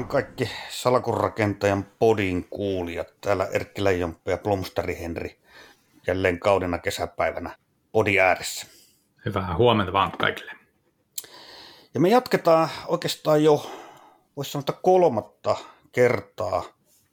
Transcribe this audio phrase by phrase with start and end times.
[0.00, 3.14] vaan kaikki salkunrakentajan podin kuulijat.
[3.20, 5.40] Täällä Erkki Leijonppi ja Plumsteri Henri
[6.06, 7.56] jälleen kaudena kesäpäivänä
[7.92, 8.66] podi ääressä.
[9.24, 10.52] Hyvää huomenta vaan kaikille.
[11.94, 13.70] Ja me jatketaan oikeastaan jo,
[14.36, 15.56] voisi sanoa, kolmatta
[15.92, 16.64] kertaa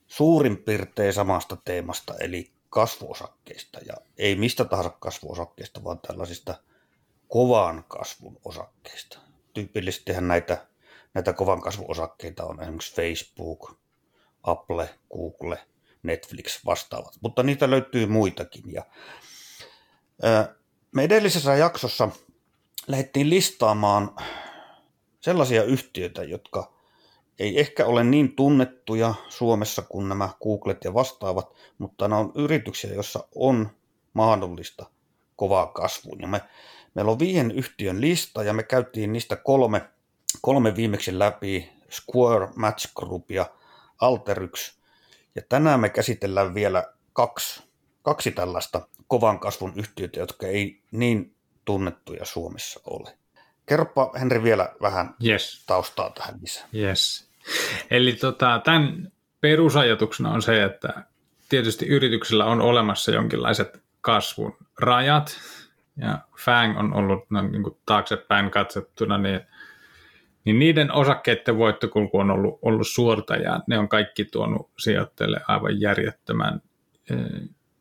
[0.08, 3.80] suurin piirtein samasta teemasta, eli kasvuosakkeista.
[3.86, 6.56] Ja ei mistä tahansa kasvuosakkeista, vaan tällaisista
[7.28, 9.20] kovan kasvun osakkeista.
[9.54, 10.68] Tyypillisestihän näitä
[11.14, 13.74] näitä kovan kasvuosakkeita on esimerkiksi Facebook,
[14.44, 15.60] Apple, Google,
[16.04, 18.64] Netflix vastaavat, mutta niitä löytyy muitakin.
[18.74, 18.86] Ja,
[20.96, 22.10] me edellisessä jaksossa
[22.88, 24.16] lähdettiin listaamaan
[25.20, 26.74] sellaisia yhtiöitä, jotka
[27.40, 32.94] ei ehkä ole niin tunnettuja Suomessa kuin nämä Googlet ja vastaavat, mutta nämä on yrityksiä,
[32.94, 33.70] joissa on
[34.14, 34.86] mahdollista
[35.36, 36.16] kovaa kasvua.
[36.20, 36.42] Ja me,
[36.94, 39.90] meillä on viiden yhtiön lista ja me käytiin niistä kolme
[40.42, 43.46] kolme viimeksi läpi, Square Match Group ja
[44.02, 44.78] Alteryx.
[45.36, 47.64] Ja tänään me käsitellään vielä kaksi,
[48.02, 53.18] kaksi tällaista kovan kasvun yhtiötä, jotka ei niin tunnettuja Suomessa ole.
[53.66, 55.64] Kerropa Henri vielä vähän yes.
[55.68, 56.68] taustaa tähän lisää.
[56.76, 57.28] Yes.
[57.92, 61.04] Eli tota, tämän perusajatuksena on se, että
[61.50, 65.38] tietysti yrityksillä on olemassa jonkinlaiset kasvun rajat,
[65.98, 69.42] ja FANG on ollut no, niin kuin taaksepäin katsottuna, niin
[70.48, 75.82] niin niiden osakkeiden voittokulku on ollut, ollut suorta ja ne on kaikki tuonut sijoittajille aivan
[75.82, 76.62] järjettömän
[77.10, 77.16] e,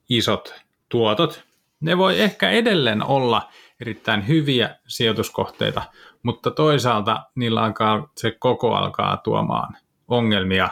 [0.09, 0.55] isot
[0.89, 1.44] tuotot.
[1.81, 3.48] Ne voi ehkä edelleen olla
[3.81, 5.83] erittäin hyviä sijoituskohteita,
[6.22, 9.77] mutta toisaalta niillä alkaa, se koko alkaa tuomaan
[10.09, 10.69] ongelmia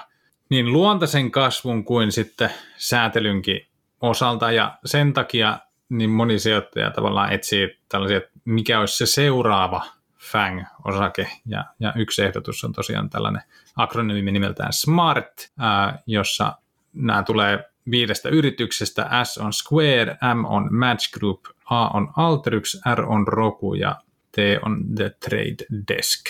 [0.50, 3.66] niin luontaisen kasvun kuin sitten säätelynkin
[4.00, 9.84] osalta ja sen takia niin moni sijoittaja tavallaan etsii tällaisia, että mikä olisi se seuraava
[10.32, 13.42] FANG-osake, ja, ja yksi ehdotus on tosiaan tällainen
[13.76, 16.58] akronyymi nimeltään SMART, ää, jossa
[16.92, 23.00] nämä tulee viidestä yrityksestä, S on Square, M on Match Group, A on Alteryx, R
[23.00, 23.96] on Roku ja
[24.32, 26.20] T on The Trade Desk.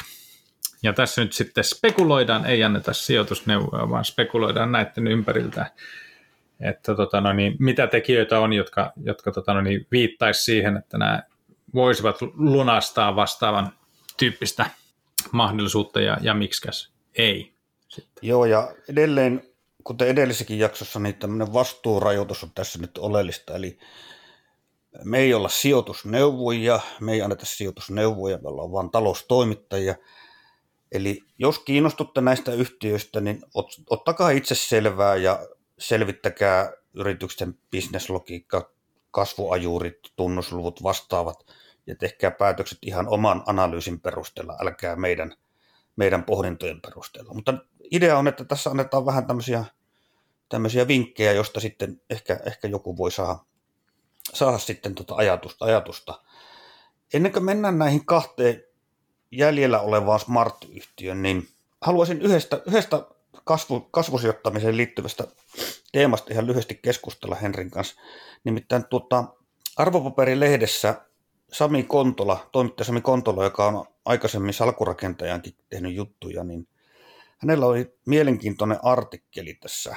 [0.83, 5.71] Ja tässä nyt sitten spekuloidaan, ei anneta sijoitusneuvoja, vaan spekuloidaan näiden ympäriltä,
[6.61, 10.99] että tota no niin, mitä tekijöitä on, jotka, jotka tota no niin, viittaisi siihen, että
[10.99, 11.23] nämä
[11.75, 13.73] voisivat lunastaa vastaavan
[14.17, 14.71] tyyppistä
[15.33, 17.55] mahdollisuutta ja, ja miksikäs ei.
[17.89, 18.29] Sitten.
[18.29, 19.43] Joo, ja edelleen,
[19.85, 23.79] kuten edellisessäkin jaksossa, niin tämmöinen vastuurajoitus on tässä nyt oleellista, eli
[25.05, 29.95] me ei olla sijoitusneuvojia, me ei anneta sijoitusneuvoja, me ollaan vain taloustoimittajia.
[30.93, 33.43] Eli jos kiinnostutte näistä yhtiöistä, niin
[33.91, 35.47] ottakaa itse selvää ja
[35.79, 38.71] selvittäkää yrityksen bisneslogiikka,
[39.11, 41.45] kasvuajuurit, tunnusluvut, vastaavat–
[41.87, 45.35] ja tehkää päätökset ihan oman analyysin perusteella, älkää meidän,
[45.97, 47.35] meidän pohdintojen perusteella.
[47.35, 47.55] Mutta
[47.91, 49.65] idea on, että tässä annetaan vähän tämmöisiä,
[50.49, 53.39] tämmöisiä vinkkejä, josta sitten ehkä, ehkä joku voi saada,
[54.35, 56.23] saada sitten tuota ajatusta, ajatusta.
[57.15, 58.63] Ennen kuin mennään näihin kahteen
[59.31, 61.49] jäljellä olevaan smart-yhtiön, niin
[61.81, 63.07] haluaisin yhdestä, yhdestä
[63.45, 65.25] kasvu, kasvusijoittamiseen liittyvästä
[65.93, 68.01] teemasta ihan lyhyesti keskustella Henrin kanssa.
[68.45, 69.25] Nimittäin tuota,
[69.77, 70.95] arvopaperilehdessä
[71.53, 76.69] Sami Kontola, toimittaja Sami Kontola, joka on aikaisemmin salkurakentajankin tehnyt juttuja, niin
[77.39, 79.97] hänellä oli mielenkiintoinen artikkeli tässä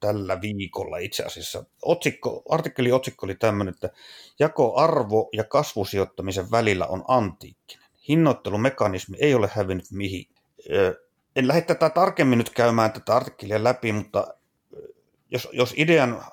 [0.00, 1.64] tällä viikolla itse asiassa.
[1.82, 3.90] Otsikko, artikkelin otsikko oli tämmöinen, että
[4.38, 7.90] jako arvo ja kasvusijoittamisen välillä on antiikkinen.
[8.08, 10.26] Hinnoittelumekanismi ei ole hävinnyt mihin.
[11.36, 14.34] En lähde tätä tarkemmin nyt käymään tätä artikkelia läpi, mutta
[15.30, 16.24] jos, jos idean,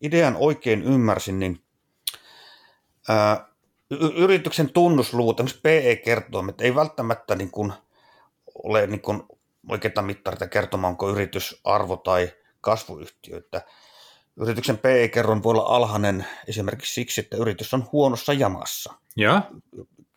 [0.00, 1.62] idean oikein ymmärsin, niin
[3.08, 3.51] ää,
[4.16, 7.72] yrityksen tunnusluvut, esimerkiksi PE-kertoimet, ei välttämättä niin kuin
[8.54, 9.22] ole niin kuin
[9.68, 13.38] oikeita mittareita kertomaan, onko yritys arvo- tai kasvuyhtiö.
[13.38, 13.62] Että
[14.36, 18.94] yrityksen PE-kerron voi olla alhainen esimerkiksi siksi, että yritys on huonossa jamassa.
[19.16, 19.42] Ja?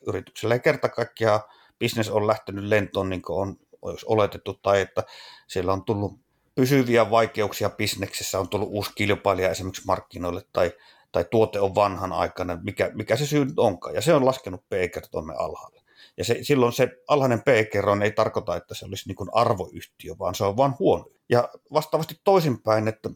[0.07, 1.39] Yrityksellä ei kerta kaikkiaan
[1.79, 3.57] bisnes on lähtenyt lentoon niin kuin on
[4.05, 5.03] oletettu, tai että
[5.47, 6.19] siellä on tullut
[6.55, 10.71] pysyviä vaikeuksia bisneksessä, on tullut uusi kilpailija esimerkiksi markkinoille, tai
[11.15, 13.95] tai tuote on vanhan aikana, mikä, mikä se syy onkaan.
[13.95, 15.81] Ja se on laskenut P-kertoimen alhaalle.
[16.17, 20.35] Ja se, silloin se alhainen P-kerroin ei tarkoita, että se olisi niin kuin arvoyhtiö, vaan
[20.35, 21.05] se on vain huono.
[21.29, 23.09] Ja vastaavasti toisinpäin, että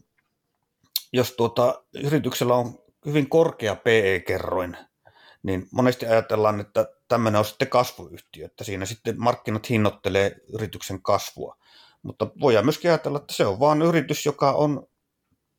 [1.12, 4.76] jos tuota, yrityksellä on hyvin korkea PE-kerroin,
[5.42, 11.56] niin monesti ajatellaan, että tämmöinen on sitten kasvuyhtiö, että siinä sitten markkinat hinnoittelee yrityksen kasvua.
[12.02, 14.86] Mutta voidaan myöskin ajatella, että se on vain yritys, joka on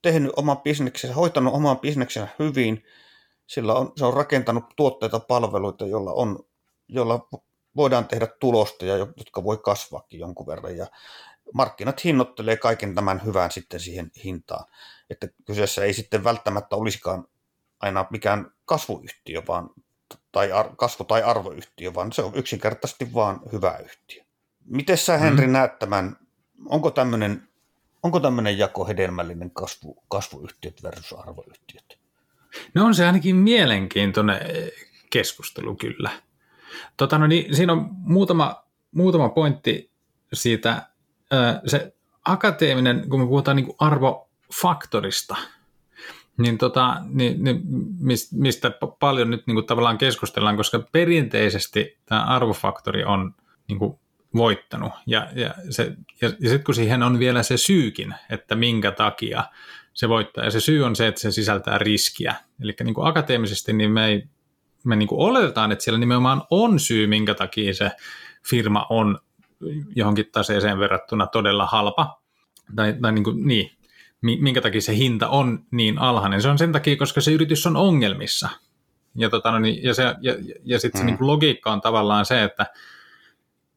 [0.01, 2.83] tehnyt oman bisneksensä, hoitanut oman bisneksensä hyvin,
[3.47, 6.39] sillä on, se on rakentanut tuotteita, palveluita, joilla, on,
[6.87, 7.27] joilla
[7.75, 10.77] voidaan tehdä tulosta ja jotka voi kasvaakin jonkun verran.
[10.77, 10.87] Ja
[11.53, 14.65] markkinat hinnoittelee kaiken tämän hyvän sitten siihen hintaan.
[15.09, 17.27] Että kyseessä ei sitten välttämättä olisikaan
[17.79, 19.69] aina mikään kasvuyhtiö, vaan,
[20.31, 24.23] tai ar, kasvu- tai arvoyhtiö, vaan se on yksinkertaisesti vaan hyvä yhtiö.
[24.65, 25.53] Miten sä Henri mm.
[25.53, 26.15] näet tämän,
[26.69, 27.47] onko tämmöinen,
[28.03, 31.99] onko tämmöinen jako hedelmällinen kasvu, kasvuyhtiöt versus arvoyhtiöt?
[32.73, 34.39] No on se ainakin mielenkiintoinen
[35.09, 36.11] keskustelu kyllä.
[36.97, 39.91] Tota, no niin, siinä on muutama, muutama pointti
[40.33, 40.87] siitä.
[41.65, 41.93] Se
[42.25, 45.35] akateeminen, kun me puhutaan niin arvofaktorista,
[46.37, 47.61] niin, tota, niin, niin
[48.31, 53.35] mistä paljon nyt niin kuin tavallaan keskustellaan, koska perinteisesti tämä arvofaktori on
[53.67, 53.99] niin kuin
[54.35, 54.91] voittanut.
[55.05, 59.43] Ja, ja, se, ja, ja sitten kun siihen on vielä se syykin, että minkä takia
[59.93, 62.35] se voittaa, ja se syy on se, että se sisältää riskiä.
[62.61, 64.23] Eli niin kuin akateemisesti niin me, ei,
[64.83, 67.91] me niin kuin oletetaan, että siellä nimenomaan on syy, minkä takia se
[68.49, 69.19] firma on
[69.95, 72.21] johonkin taseeseen verrattuna todella halpa,
[72.75, 73.71] tai, tai niin, kuin, niin,
[74.21, 76.41] minkä takia se hinta on niin alhainen.
[76.41, 78.49] Se on sen takia, koska se yritys on ongelmissa.
[79.15, 81.05] Ja, tota, no niin, ja, se, ja, ja sitten se mm.
[81.05, 82.65] niin kuin logiikka on tavallaan se, että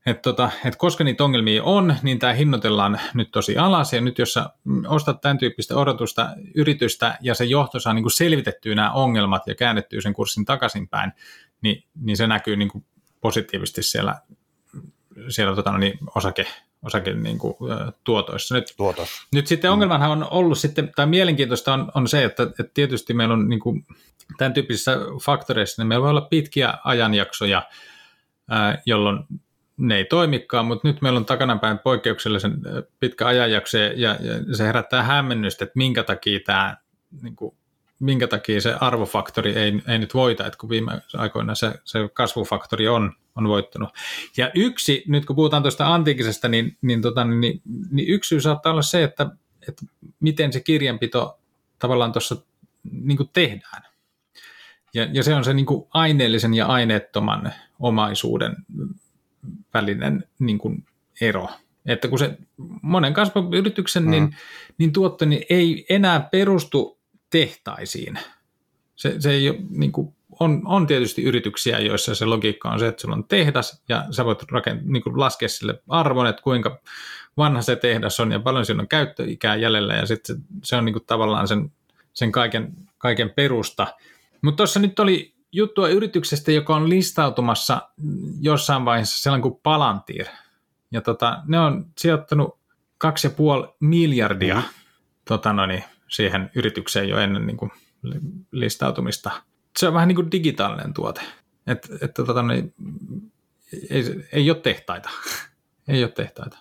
[0.06, 4.18] et tota, et koska niitä ongelmia on, niin tämä hinnoitellaan nyt tosi alas, ja nyt
[4.18, 4.50] jos sä
[4.88, 9.54] ostat tämän tyyppistä odotusta yritystä, ja se johto saa niin kuin selvitettyä nämä ongelmat ja
[9.54, 11.12] käännettyä sen kurssin takaisinpäin,
[11.62, 12.84] niin, niin se näkyy niin kuin
[13.20, 14.20] positiivisesti siellä,
[15.28, 16.46] siellä tota, no niin, osake,
[16.82, 17.54] osake niin kuin,
[18.04, 18.54] tuotoissa.
[18.54, 19.08] Nyt, Tuotos.
[19.32, 23.34] nyt sitten ongelmanhan on ollut sitten, tai mielenkiintoista on, on se, että, että tietysti meillä
[23.34, 23.86] on niin kuin,
[24.38, 27.62] tämän tyyppisissä faktoreissa, niin meillä voi olla pitkiä ajanjaksoja,
[28.86, 29.18] jolloin
[29.76, 32.54] ne ei toimikaan, mutta nyt meillä on takanapäin poikkeuksellisen
[33.00, 36.76] pitkä ajanjakso ja, ja se herättää hämmennystä, että minkä takia tämä
[37.22, 37.56] niin kuin,
[38.00, 42.88] minkä takia se arvofaktori ei, ei nyt voita, että kun viime aikoina se, se kasvufaktori
[42.88, 43.88] on, on voittanut.
[44.36, 48.72] Ja yksi, nyt kun puhutaan tuosta antiikisesta, niin, niin, tota, niin, niin yksi syy saattaa
[48.72, 49.30] olla se, että,
[49.68, 49.82] että
[50.20, 51.38] miten se kirjanpito
[51.78, 52.36] tavallaan tuossa
[52.92, 53.82] niin tehdään.
[54.94, 58.56] Ja, ja se on se niin aineellisen ja aineettoman omaisuuden
[59.74, 60.86] välinen niin kuin
[61.20, 61.48] ero.
[61.86, 62.38] Että kun se
[62.82, 64.28] monen kasvuyrityksen niin, mm.
[64.28, 64.38] niin,
[64.78, 66.98] niin tuotto niin ei enää perustu
[67.30, 68.18] tehtaisiin.
[68.96, 72.86] Se, se ei ole, niin kuin, on, on tietysti yrityksiä, joissa se logiikka on se,
[72.86, 76.80] että sulla on tehdas ja sä voit rakent- niin kuin laskea sille arvon, että kuinka
[77.36, 80.84] vanha se tehdas on ja paljon siinä on käyttöikää jäljellä ja sitten se, se on
[80.84, 81.72] niin kuin tavallaan sen,
[82.12, 83.86] sen kaiken, kaiken perusta.
[84.42, 87.88] Mutta tuossa nyt oli juttua yrityksestä, joka on listautumassa
[88.40, 90.26] jossain vaiheessa sellainen kuin Palantir.
[90.92, 92.58] Ja tota, ne on sijoittanut
[93.04, 94.62] 2,5 miljardia mm.
[95.24, 97.70] tota noin, niin, siihen yritykseen jo ennen niin kuin,
[98.52, 99.30] listautumista.
[99.78, 101.20] Se on vähän niin kuin digitaalinen tuote.
[101.66, 102.74] Et, et, tota, niin,
[103.90, 105.10] ei, ei ole tehtaita.
[105.88, 106.58] ei ole tehtaita.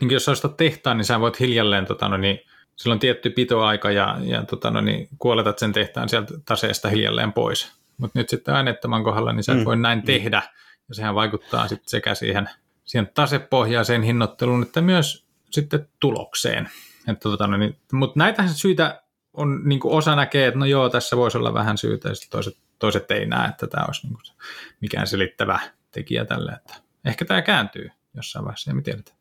[0.00, 2.40] Niin jos ostat tehtaan, niin sä voit hiljalleen, tota, no, niin,
[2.76, 7.32] sillä on tietty pitoaika ja, ja tota, no, niin, kuoletat sen tehtaan sieltä taseesta hiljalleen
[7.32, 9.64] pois mutta nyt sitten aineettoman kohdalla, niin sä et mm.
[9.64, 10.04] voi näin mm.
[10.04, 10.42] tehdä,
[10.88, 12.50] ja sehän vaikuttaa sitten sekä siihen,
[12.84, 16.70] siihen tasepohjaiseen hinnoitteluun, että myös sitten tulokseen.
[17.08, 19.02] Että tota, no niin, mutta näitä syitä
[19.32, 22.56] on, niin kuin osa näkee, että no joo, tässä voisi olla vähän syytä, ja toiset,
[22.78, 24.36] toiset ei näe, että tämä olisi niin kuin
[24.80, 25.60] mikään selittävä
[25.90, 29.20] tekijä tälle, että ehkä tämä kääntyy jossain vaiheessa, me tiedetään.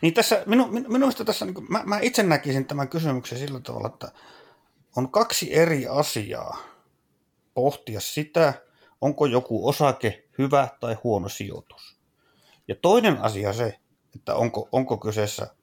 [0.00, 3.60] Niin tässä, minu, minu, minusta tässä, niin kuin, mä, mä itse näkisin tämän kysymyksen sillä
[3.60, 4.12] tavalla, että
[4.96, 6.71] on kaksi eri asiaa,
[7.54, 8.54] pohtia sitä,
[9.00, 11.96] onko joku osake hyvä tai huono sijoitus.
[12.68, 13.78] Ja toinen asia se,
[14.14, 15.54] että onko, onko kyseessä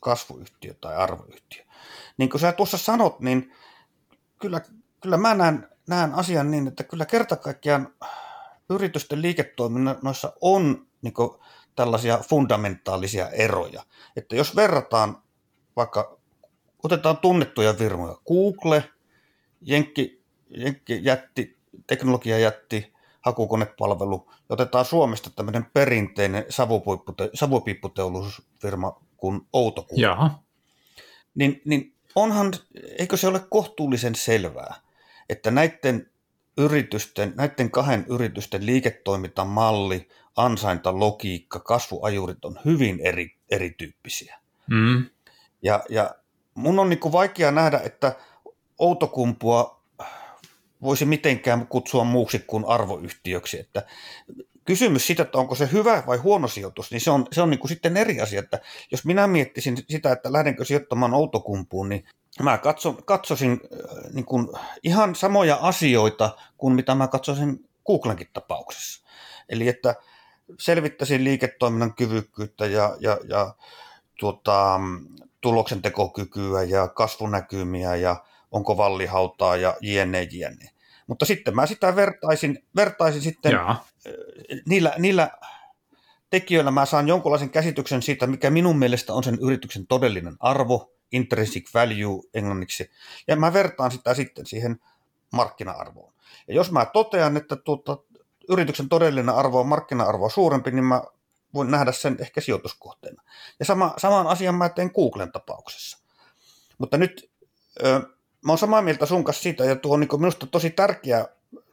[0.00, 1.64] kasvuyhtiö tai arvoyhtiö.
[2.16, 3.52] Niin kuin sä tuossa sanot, niin
[4.38, 4.60] kyllä,
[5.00, 7.94] kyllä mä näen, näen asian niin, että kyllä kerta kaikkiaan
[8.70, 11.14] yritysten liiketoiminnoissa on niin
[11.76, 13.82] tällaisia fundamentaalisia eroja.
[14.16, 15.22] Että jos verrataan
[15.76, 16.18] vaikka,
[16.82, 18.84] otetaan tunnettuja firmoja, Google,
[19.60, 20.19] Jenkki
[20.88, 26.44] jätti, teknologiajätti, hakukonepalvelu, ja otetaan Suomesta tämmöinen perinteinen
[27.34, 30.00] savupiipputeollisuusfirma kuin Outokuva.
[30.00, 30.42] Jaha.
[31.34, 32.52] Niin, niin onhan,
[32.98, 34.74] eikö se ole kohtuullisen selvää,
[35.28, 36.10] että näiden
[36.58, 44.40] yritysten, näiden kahden yritysten liiketoimintamalli, ansaintalogiikka, kasvuajurit on hyvin eri, erityyppisiä.
[44.70, 45.06] Mm.
[45.62, 46.14] Ja, ja
[46.54, 48.16] mun on niin vaikea nähdä, että
[48.78, 49.79] Outokumpua
[50.82, 53.60] voisi mitenkään kutsua muuksi kuin arvoyhtiöksi.
[53.60, 53.82] Että
[54.64, 57.60] kysymys siitä, että onko se hyvä vai huono sijoitus, niin se on, se on niin
[57.60, 58.40] kuin sitten eri asia.
[58.40, 58.60] Että
[58.90, 62.04] jos minä miettisin sitä, että lähdenkö sijoittamaan Outokumpuun, niin
[62.42, 64.48] mä katso, katsoisin äh, niin kuin
[64.82, 69.06] ihan samoja asioita kuin mitä mä katsoisin Googlenkin tapauksessa.
[69.48, 69.94] Eli että
[70.58, 73.54] selvittäisin liiketoiminnan kyvykkyyttä ja, ja, ja
[74.18, 74.80] tuota,
[75.40, 80.70] tuloksentekokykyä ja kasvunäkymiä ja onko vallihautaa ja jne, jne.
[81.06, 83.86] Mutta sitten mä sitä vertaisin, vertaisin sitten Jaa.
[84.66, 85.30] niillä, niillä
[86.30, 91.74] tekijöillä mä saan jonkunlaisen käsityksen siitä, mikä minun mielestä on sen yrityksen todellinen arvo, intrinsic
[91.74, 92.90] value englanniksi,
[93.28, 94.80] ja mä vertaan sitä sitten siihen
[95.32, 96.12] markkina-arvoon.
[96.48, 97.98] Ja jos mä totean, että tuota,
[98.48, 101.02] yrityksen todellinen arvo on markkina-arvoa suurempi, niin mä
[101.54, 103.22] voin nähdä sen ehkä sijoituskohteena.
[103.58, 105.98] Ja sama, saman asian mä teen Googlen tapauksessa.
[106.78, 107.30] Mutta nyt
[107.84, 108.00] ö,
[108.44, 111.28] mä oon samaa mieltä sun kanssa siitä, ja tuo on niin minusta tosi tärkeä,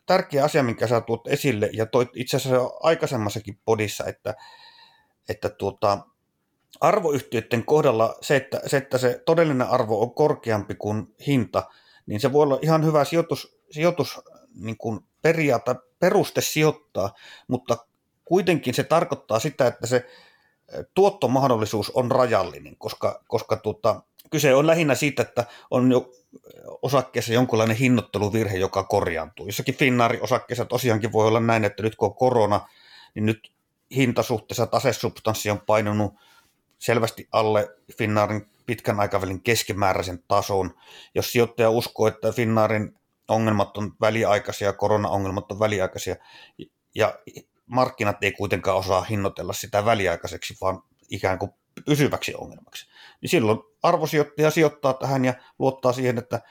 [0.06, 4.36] tärkeä asia, minkä sä tuot esille, ja toi itse asiassa aikaisemmassakin podissa, että,
[5.30, 6.00] että tuota,
[6.82, 11.64] arvoyhtiöiden kohdalla se että, se, että se todellinen arvo on korkeampi kuin hinta,
[12.06, 14.22] niin se voi olla ihan hyvä sijoitus, sijoitus
[14.56, 17.14] niin kuin periaate, peruste sijoittaa,
[17.48, 17.78] mutta
[18.26, 20.06] kuitenkin se tarkoittaa sitä, että se
[20.94, 26.12] tuottomahdollisuus on rajallinen, koska, koska tuota, kyse on lähinnä siitä, että on jo
[26.82, 29.46] osakkeessa jonkinlainen hinnoitteluvirhe, joka korjaantuu.
[29.46, 32.70] Jossakin Finnaarin osakkeessa tosiaankin voi olla näin, että nyt kun on korona,
[33.16, 33.52] niin nyt
[33.96, 36.14] hintasuhteessa tasesubstanssi on painunut
[36.80, 40.74] selvästi alle Finnaarin pitkän aikavälin keskimääräisen tason.
[41.16, 46.16] Jos sijoittaja uskoo, että Finnaarin ongelmat on väliaikaisia, korona-ongelmat on väliaikaisia,
[46.96, 47.20] ja
[47.68, 51.52] markkinat ei kuitenkaan osaa hinnoitella sitä väliaikaiseksi, vaan ikään kuin
[51.86, 52.88] pysyväksi ongelmaksi.
[53.22, 56.42] Niin silloin arvosijoittaja sijoittaa tähän ja luottaa siihen, että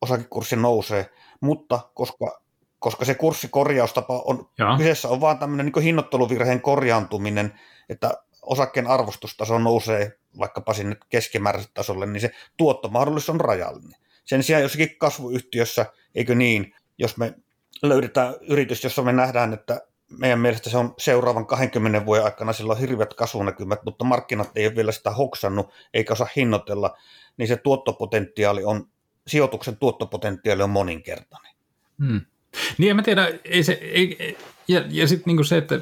[0.00, 1.10] osakekurssi nousee,
[1.40, 2.42] mutta koska,
[2.78, 4.76] koska se kurssikorjaustapa on, Jaa.
[4.76, 12.06] kyseessä on vaan tämmöinen niin hinnoitteluvirheen korjaantuminen, että osakkeen arvostustaso nousee vaikkapa sinne keskimääräiselle tasolle,
[12.06, 14.00] niin se tuottomahdollisuus on rajallinen.
[14.24, 17.34] Sen sijaan jossakin kasvuyhtiössä, eikö niin, jos me
[17.82, 19.80] löydetään yritys, jossa me nähdään, että
[20.18, 24.66] meidän mielestä se on seuraavan 20 vuoden aikana, sillä on hirveät kasvunäkymät, mutta markkinat ei
[24.66, 26.96] ole vielä sitä hoksannut eikä osaa hinnoitella,
[27.36, 28.88] niin se tuottopotentiaali on,
[29.26, 31.54] sijoituksen tuottopotentiaali on moninkertainen.
[31.98, 32.20] Hmm.
[32.78, 34.36] Niin, en mä tiedä, ei se, ei,
[34.68, 35.80] ja, ja sitten niinku se, että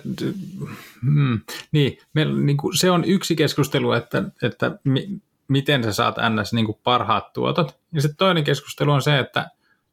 [1.02, 1.40] hmm,
[1.72, 5.08] niin, meillä, niinku, se on yksi keskustelu, että, että mi,
[5.48, 6.52] miten sä saat ns.
[6.52, 9.50] Niinku parhaat tuotot, ja sitten toinen keskustelu on se, että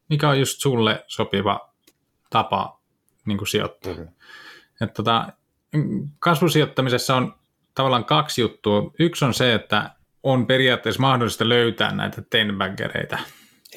[0.09, 1.68] mikä on just sulle sopiva
[2.29, 2.81] tapa
[3.25, 3.93] niin kuin sijoittaa.
[3.93, 4.07] Mm-hmm.
[4.81, 5.33] Et tota,
[6.19, 7.35] kasvusijoittamisessa on
[7.75, 8.91] tavallaan kaksi juttua.
[8.99, 9.89] Yksi on se, että
[10.23, 13.17] on periaatteessa mahdollista löytää näitä tenbaggereita.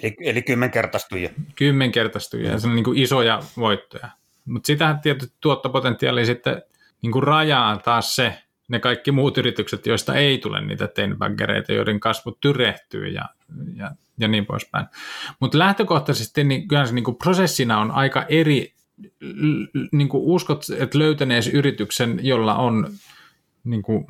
[0.03, 1.31] Eli, eli kymmenkertaistujia.
[1.55, 2.59] Kymmenkertaistujia, mm.
[2.59, 4.09] se on niin kuin isoja voittoja.
[4.45, 6.63] Mutta sitähän tietysti tuottopotentiaali sitten
[7.03, 12.01] niin kuin rajaa taas se, ne kaikki muut yritykset, joista ei tule niitä tenbaggereita, joiden
[12.01, 13.25] kasvu tyrehtyy ja,
[13.77, 14.87] ja, ja niin poispäin.
[15.41, 18.75] Mutta lähtökohtaisesti niin kyllä se niin kuin prosessina on aika eri
[19.93, 22.89] niin kuin uskot, että löytäneesi yrityksen, jolla on
[23.65, 24.07] niin kuin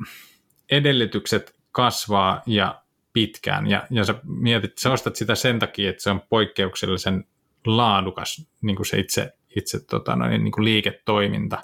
[0.71, 2.81] edellytykset kasvaa ja
[3.13, 7.25] pitkään, ja, ja sä mietit, sä ostat sitä sen takia, että se on poikkeuksellisen
[7.65, 11.61] laadukas, niin kuin se itse, itse tota, niin kuin liiketoiminta.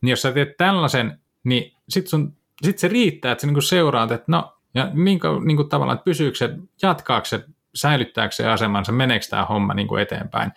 [0.00, 4.24] Niin jos sä teet tällaisen, niin sitten sit se riittää, että sä niin seuraat, että
[4.28, 6.50] no, ja minkä, niin kuin tavallaan, että pysyykö se,
[6.82, 10.52] jatkaako se, säilyttääkö se asemansa, meneekö tämä homma niin kuin eteenpäin.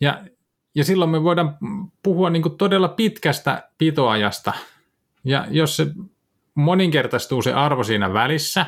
[0.00, 0.22] Ja
[0.74, 1.58] ja silloin me voidaan
[2.02, 4.52] puhua niin kuin todella pitkästä pitoajasta.
[5.24, 5.86] Ja jos se
[6.54, 8.66] moninkertaistuu se arvo siinä välissä,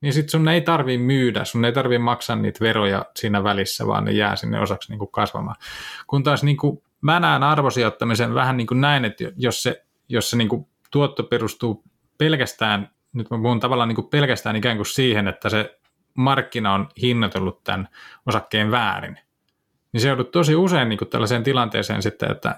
[0.00, 4.04] niin sitten sun ei tarvi myydä, sun ei tarvi maksaa niitä veroja siinä välissä, vaan
[4.04, 5.56] ne jää sinne osaksi niin kuin kasvamaan.
[6.06, 10.30] Kun taas niin kuin mä näen arvosijoittamisen vähän niin kuin näin, että jos se, jos
[10.30, 11.84] se niin kuin tuotto perustuu
[12.18, 15.78] pelkästään, nyt mä puhun tavallaan niin kuin pelkästään ikään kuin siihen, että se
[16.14, 17.88] markkina on hinnoitellut tämän
[18.26, 19.18] osakkeen väärin,
[19.92, 22.50] niin se joudut tosi usein niin kuin tällaiseen tilanteeseen sitten, että,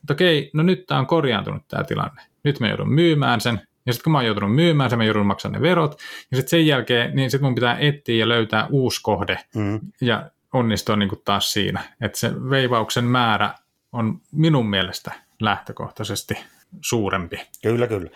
[0.00, 2.22] että okei, no nyt tämä on korjaantunut tämä tilanne.
[2.44, 5.26] Nyt me joudun myymään sen, ja sitten kun mä oon joutunut myymään sen, mä joudun
[5.26, 9.00] maksamaan ne verot, ja sitten sen jälkeen, niin sitten mun pitää etsiä ja löytää uusi
[9.02, 9.80] kohde, mm.
[10.00, 11.80] ja onnistua niin kuin taas siinä.
[12.00, 13.54] Että se veivauksen määrä
[13.92, 16.38] on minun mielestä lähtökohtaisesti
[16.80, 17.40] suurempi.
[17.62, 18.10] Kyllä, kyllä.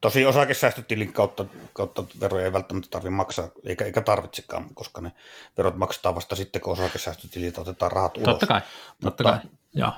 [0.00, 5.12] Tosi osakesäästötilin kautta, kautta veroja ei välttämättä tarvitse maksaa, eikä, eikä tarvitsekaan, koska ne
[5.56, 8.26] verot maksetaan vasta sitten, kun osakesäästötililtä otetaan rahat ulos.
[8.26, 9.38] Totta kai, totta mutta, kai,
[9.74, 9.92] joo.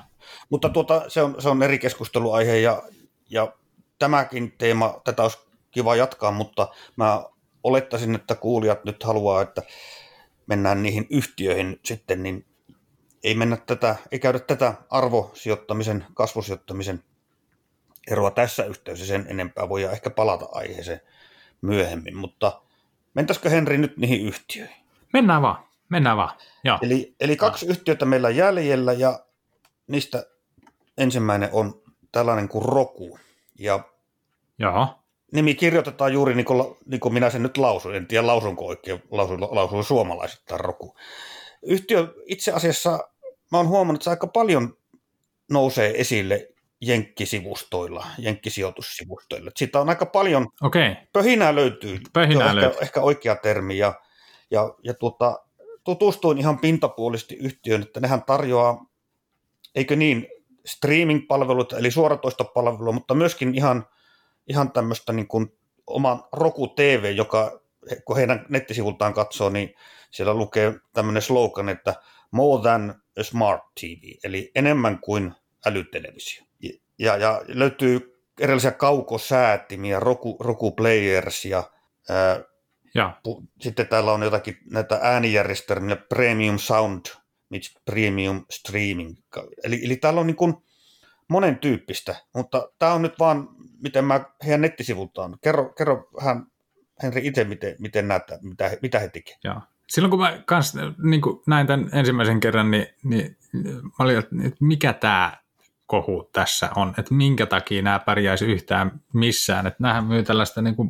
[0.49, 2.83] Mutta tuota, se, on, se on eri keskusteluaihe ja,
[3.29, 3.53] ja
[3.99, 5.37] tämäkin teema, tätä olisi
[5.71, 7.23] kiva jatkaa, mutta mä
[7.63, 9.61] olettaisin, että kuulijat nyt haluaa, että
[10.47, 12.45] mennään niihin yhtiöihin sitten, niin
[13.23, 17.03] ei mennä tätä, ei käydä tätä arvosijoittamisen, kasvusijoittamisen
[18.07, 19.69] eroa tässä yhteydessä sen enempää.
[19.69, 21.01] Voidaan ehkä palata aiheeseen
[21.61, 22.61] myöhemmin, mutta
[23.13, 24.75] mentäisikö Henri nyt niihin yhtiöihin?
[25.13, 26.37] Mennään vaan, mennään vaan.
[26.63, 26.79] Joo.
[26.81, 27.71] Eli, eli kaksi Joo.
[27.71, 29.25] yhtiötä meillä jäljellä ja
[29.87, 30.25] niistä
[30.97, 31.81] ensimmäinen on
[32.11, 33.19] tällainen kuin Roku.
[33.59, 33.79] Ja
[34.59, 34.87] Joo.
[35.33, 37.95] nimi kirjoitetaan juuri niin kuin, niin kuin minä sen nyt lausuin.
[37.95, 39.03] En tiedä lausunko oikein,
[39.51, 40.95] lausuin suomalaiset tai roku.
[41.61, 42.99] Yhtiö itse asiassa,
[43.51, 44.77] mä oon huomannut, että se aika paljon
[45.51, 49.51] nousee esille jenkkisivustoilla, jenkkisijoitussivustoilla.
[49.55, 50.95] Siitä on aika paljon, okay.
[51.13, 52.81] pöhinää löytyy, pöhinää ehkä, löytyy.
[52.81, 53.93] ehkä oikea termi, ja,
[54.51, 55.39] ja, ja tuota,
[55.83, 58.85] tutustuin ihan pintapuolisesti yhtiöön, että nehän tarjoaa,
[59.75, 60.27] eikö niin,
[60.65, 63.87] streaming-palvelut, eli suoratoistopalvelua, mutta myöskin ihan,
[64.47, 65.57] ihan tämmöistä niin kuin
[65.87, 67.61] oman Roku TV, joka
[68.05, 69.75] kun heidän nettisivultaan katsoo, niin
[70.11, 71.93] siellä lukee tämmöinen slogan, että
[72.31, 75.33] more than a smart TV, eli enemmän kuin
[75.65, 76.50] älytelevisio.
[77.01, 81.63] Ja, ja löytyy erilaisia kaukosäätimiä, Roku, Roku Players ja,
[82.09, 82.41] ää,
[82.95, 83.19] ja.
[83.23, 87.05] Pu, sitten täällä on jotakin näitä äänijärjestelmiä, Premium Sound,
[87.85, 89.17] Premium Streaming.
[89.63, 90.53] Eli, eli täällä on niin kuin
[91.27, 93.47] monen tyyppistä, mutta tämä on nyt vaan,
[93.83, 95.37] miten mä heidän nettisivultaan.
[95.41, 96.45] Kerro, kerro vähän,
[97.03, 99.39] Henri, itse, miten, miten näyttää, mitä, mitä he tekevät.
[99.43, 99.61] Joo.
[99.89, 103.37] Silloin kun mä kans, niin kuin näin tämän ensimmäisen kerran, niin, niin
[103.83, 105.40] mä olin, että mikä tämä
[105.91, 110.75] kohu tässä on, että minkä takia nämä pärjäisi yhtään missään, että näähän myy tällaista niin
[110.75, 110.89] kuin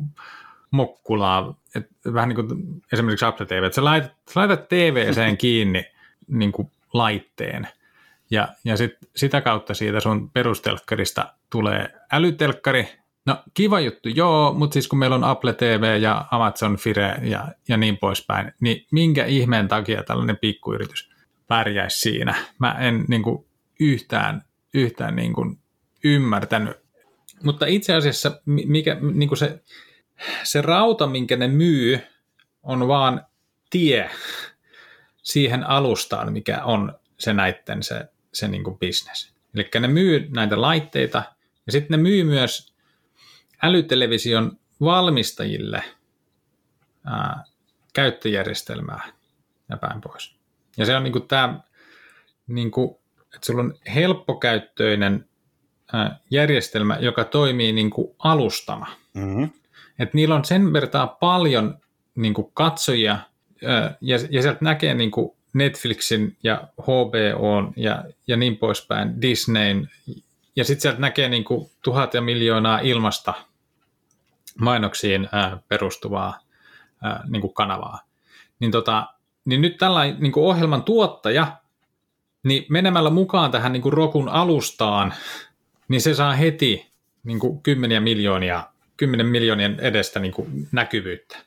[0.70, 5.84] mokkulaa, että vähän niin kuin esimerkiksi Apple TV, että sä laitat, sä laitat TVseen kiinni
[6.28, 7.68] niin kuin laitteen,
[8.30, 12.88] ja, ja sit, sitä kautta siitä sun perustelkkarista tulee älytelkkari.
[13.26, 17.48] No kiva juttu, joo, mutta siis kun meillä on Apple TV ja Amazon Fire ja,
[17.68, 21.10] ja niin poispäin, niin minkä ihmeen takia tällainen pikkuyritys
[21.46, 22.34] pärjäisi siinä?
[22.58, 23.46] Mä en niin kuin,
[23.80, 24.42] yhtään,
[24.74, 25.58] yhtään niin kuin,
[26.04, 26.76] ymmärtänyt.
[27.42, 29.62] Mutta itse asiassa mikä, niin kuin se,
[30.42, 32.00] se rauta, minkä ne myy,
[32.62, 33.26] on vaan
[33.70, 34.10] tie
[35.22, 39.32] siihen alustaan, mikä on se näitten se se niin kuin business.
[39.54, 41.22] Eli ne myy näitä laitteita
[41.66, 42.74] ja sitten ne myy myös
[43.62, 45.84] älytelevision valmistajille
[47.04, 47.44] ää,
[47.94, 49.12] käyttöjärjestelmää
[49.68, 50.36] ja päin pois.
[50.76, 51.60] Ja se on niin kuin tämä,
[52.46, 52.96] niin kuin,
[53.34, 55.28] että sulla on helppokäyttöinen
[56.30, 58.86] järjestelmä, joka toimii niin kuin alustana.
[59.14, 59.50] Mm-hmm.
[59.98, 61.78] Että niillä on sen verran paljon
[62.14, 63.18] niin kuin katsojia,
[64.00, 69.90] ja, ja sieltä näkee niin kuin Netflixin ja HBO ja, ja niin poispäin, Disneyn,
[70.56, 73.34] ja sitten sieltä näkee niin kuin tuhat ja miljoonaa ilmasta
[74.60, 76.38] mainoksiin ää, perustuvaa
[77.02, 78.00] ää, niin kuin kanavaa.
[78.58, 79.06] Niin, tota,
[79.44, 81.56] niin nyt tällainen niin kuin ohjelman tuottaja,
[82.44, 85.14] niin menemällä mukaan tähän niin kuin Rokun alustaan,
[85.88, 86.92] niin se saa heti
[87.24, 91.38] niin kuin kymmeniä miljoonia, kymmenen miljoonien edestä niin kuin näkyvyyttä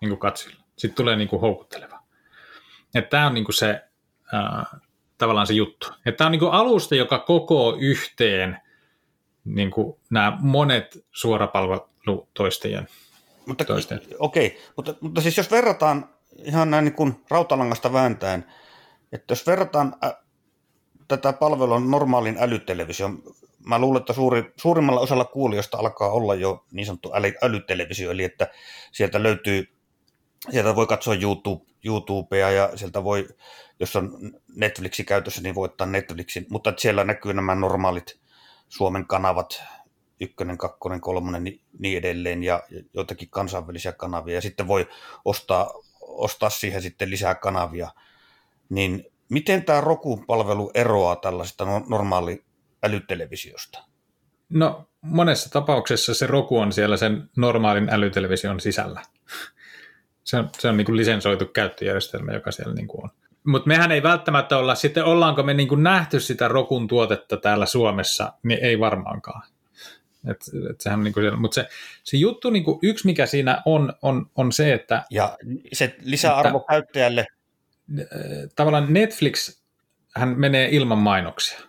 [0.00, 0.64] niin kuin katsojille.
[0.78, 2.02] Sitten tulee niin kuin houkutteleva.
[2.94, 3.80] Että tämä on niinku se
[4.34, 4.80] äh,
[5.18, 5.86] tavallaan se juttu.
[6.06, 8.60] Että tämä on niinku alusta, joka koko yhteen
[9.44, 12.88] niinku nämä monet suorapalvelutoistajien
[13.46, 13.64] mutta,
[14.18, 16.08] Okei, okay, mutta, mutta siis jos verrataan
[16.44, 18.44] ihan näin niin kuin rautalangasta vääntäen,
[19.12, 19.94] että jos verrataan
[21.08, 23.22] tätä palvelua normaalin älytelevision,
[23.66, 28.24] mä luulen, että suuri, suurimmalla osalla kuulijoista alkaa olla jo niin sanottu äly, älytelevisio, eli
[28.24, 28.48] että
[28.92, 29.68] sieltä löytyy
[30.50, 33.28] sieltä voi katsoa YouTube, YouTubea ja sieltä voi,
[33.80, 38.20] jos on Netflixi käytössä, niin voi ottaa Netflixin, mutta siellä näkyy nämä normaalit
[38.68, 39.62] Suomen kanavat,
[40.20, 41.44] ykkönen, kakkonen, kolmonen,
[41.78, 42.62] niin, edelleen, ja
[42.94, 44.88] joitakin kansainvälisiä kanavia, ja sitten voi
[45.24, 47.88] ostaa, ostaa siihen sitten lisää kanavia.
[48.68, 52.44] Niin miten tämä Roku-palvelu eroaa tällaisesta no, normaali
[52.82, 53.84] älytelevisiosta?
[54.48, 59.02] No monessa tapauksessa se Roku on siellä sen normaalin älytelevision sisällä.
[60.24, 63.10] Se on, se on niin kuin lisensoitu käyttöjärjestelmä, joka siellä niin kuin on.
[63.46, 67.66] Mutta mehän ei välttämättä olla, sitten ollaanko me niin kuin nähty sitä Rokun tuotetta täällä
[67.66, 69.42] Suomessa, niin ei varmaankaan.
[70.30, 70.36] Et,
[70.70, 71.68] et sehän on niin kuin Mutta se,
[72.04, 75.04] se juttu, niin kuin yksi mikä siinä on, on, on se, että...
[75.10, 75.38] Ja
[75.72, 77.26] se lisäarvo että, käyttäjälle.
[78.56, 79.62] Tavallaan Netflix,
[80.16, 81.60] hän menee ilman mainoksia,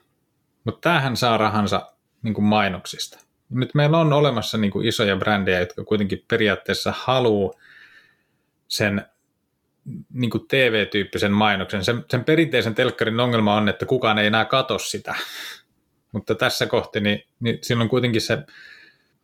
[0.64, 3.20] mutta tämähän saa rahansa niin kuin mainoksista.
[3.50, 7.54] Nyt meillä on olemassa niin kuin isoja brändejä, jotka kuitenkin periaatteessa haluaa
[8.68, 9.06] sen
[10.14, 11.86] niin kuin TV-tyyppisen mainoksen.
[11.86, 15.16] Sen, sen perinteisen telkkarin ongelma on, että kukaan ei enää katso sitä.
[16.12, 18.34] Mutta tässä kohti, niin, niin silloin kuitenkin se,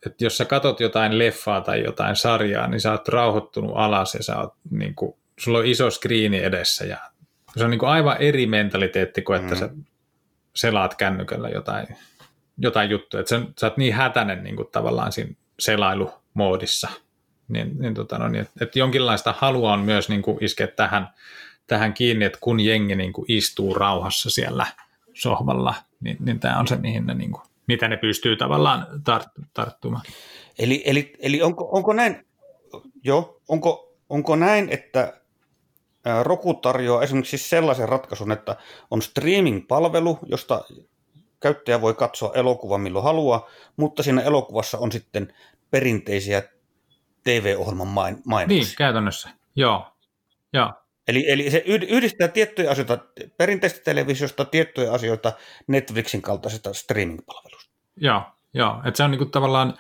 [0.06, 4.24] että jos sä katot jotain leffaa tai jotain sarjaa, niin sä oot rauhoittunut alas ja
[4.24, 6.98] sä oot, niin kuin, sulla on iso skriini edessä ja
[7.58, 9.60] se on niin kuin aivan eri mentaliteetti kuin, että mm.
[9.60, 9.70] sä
[10.56, 11.88] selaat kännykällä jotain,
[12.58, 13.22] jotain juttuja.
[13.22, 16.90] Että sä, sä oot niin hätäinen niin kuin tavallaan siinä selailumoodissa–
[17.50, 21.10] niin, niin, tota, no, niin että, että jonkinlaista halua on myös niin kuin iskeä tähän,
[21.68, 24.66] tähän kiinni, että kun jengi niin kuin istuu rauhassa siellä
[25.14, 29.28] sohvalla, niin, niin tämä on se, mihin ne, niin kuin, mitä ne pystyy tavallaan tart,
[29.54, 30.06] tarttumaan.
[30.60, 32.26] Eli, eli, eli onko, onko näin,
[33.04, 35.19] jo, onko, onko näin, että
[36.24, 38.56] Roku tarjoaa esimerkiksi sellaisen ratkaisun, että
[38.92, 40.62] on streaming-palvelu, josta
[41.40, 45.34] käyttäjä voi katsoa elokuvan milloin haluaa, mutta siinä elokuvassa on sitten
[45.72, 46.44] perinteisiä
[47.24, 47.88] TV-ohjelman
[48.26, 48.48] mainoksia.
[48.48, 49.88] Niin, käytännössä, joo.
[50.54, 50.74] joo.
[51.08, 52.98] Eli, eli se yhdistää tiettyjä asioita
[53.38, 55.34] perinteistä televisiosta, tiettyjä asioita
[55.68, 57.72] Netflixin kaltaisesta streaming-palvelusta.
[57.96, 58.22] Joo,
[58.54, 58.82] joo.
[58.86, 59.78] että se on niinku tavallaan,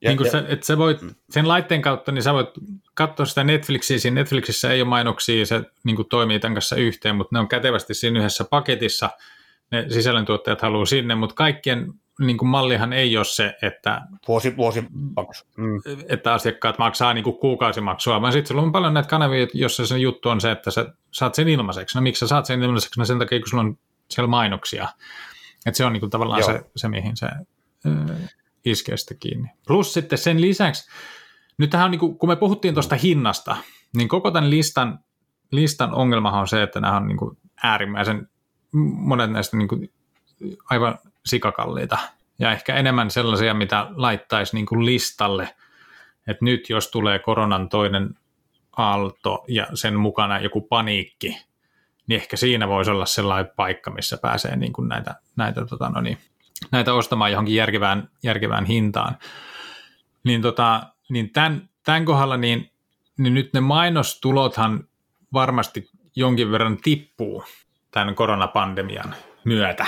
[0.00, 1.14] ja, niin ja, se, että sä voit, mm.
[1.30, 2.48] sen laitteen kautta, niin sä voit
[2.94, 7.16] katsoa sitä Netflixiä, siinä Netflixissä ei ole mainoksia, se niin kuin toimii tämän kanssa yhteen,
[7.16, 9.10] mutta ne on kätevästi siinä yhdessä paketissa,
[9.72, 14.80] ne sisällöntuottajat haluaa sinne, mutta kaikkien niin kuin mallihan ei ole se, että, Vuosi, vuosi
[15.56, 15.80] mm.
[16.08, 19.98] että asiakkaat maksaa niin kuin kuukausimaksua, vaan sitten sulla on paljon näitä kanavia, jossa se
[19.98, 21.98] juttu on se, että sä saat sen ilmaiseksi.
[21.98, 23.00] No miksi sä saat sen ilmaiseksi?
[23.00, 23.78] No sen takia, kun sulla on
[24.10, 24.88] siellä mainoksia.
[25.66, 27.26] Että se on niin kuin tavallaan se, se, mihin se
[27.84, 29.48] iskee sitten kiinni.
[29.66, 30.90] Plus sitten sen lisäksi,
[31.58, 33.56] nyt tähän on niin kuin, kun me puhuttiin tuosta hinnasta,
[33.96, 34.98] niin koko tämän listan,
[35.52, 38.28] listan ongelmahan on se, että nämä on niin kuin äärimmäisen,
[38.96, 39.92] monet näistä niin kuin
[40.70, 41.98] aivan sikakalliita
[42.38, 45.54] ja ehkä enemmän sellaisia, mitä laittaisi niin kuin listalle,
[46.26, 48.14] että nyt jos tulee koronan toinen
[48.76, 51.28] aalto ja sen mukana joku paniikki,
[52.06, 56.00] niin ehkä siinä voisi olla sellainen paikka, missä pääsee niin kuin näitä, näitä tota, no
[56.00, 56.18] niin,
[56.72, 59.16] näitä ostamaan johonkin järkevään, järkevään hintaan.
[60.24, 62.70] Niin, tota, niin tämän, tämän kohdalla niin,
[63.18, 64.84] niin nyt ne mainostulothan
[65.32, 67.44] varmasti jonkin verran tippuu
[67.90, 69.14] tämän koronapandemian
[69.44, 69.86] myötä.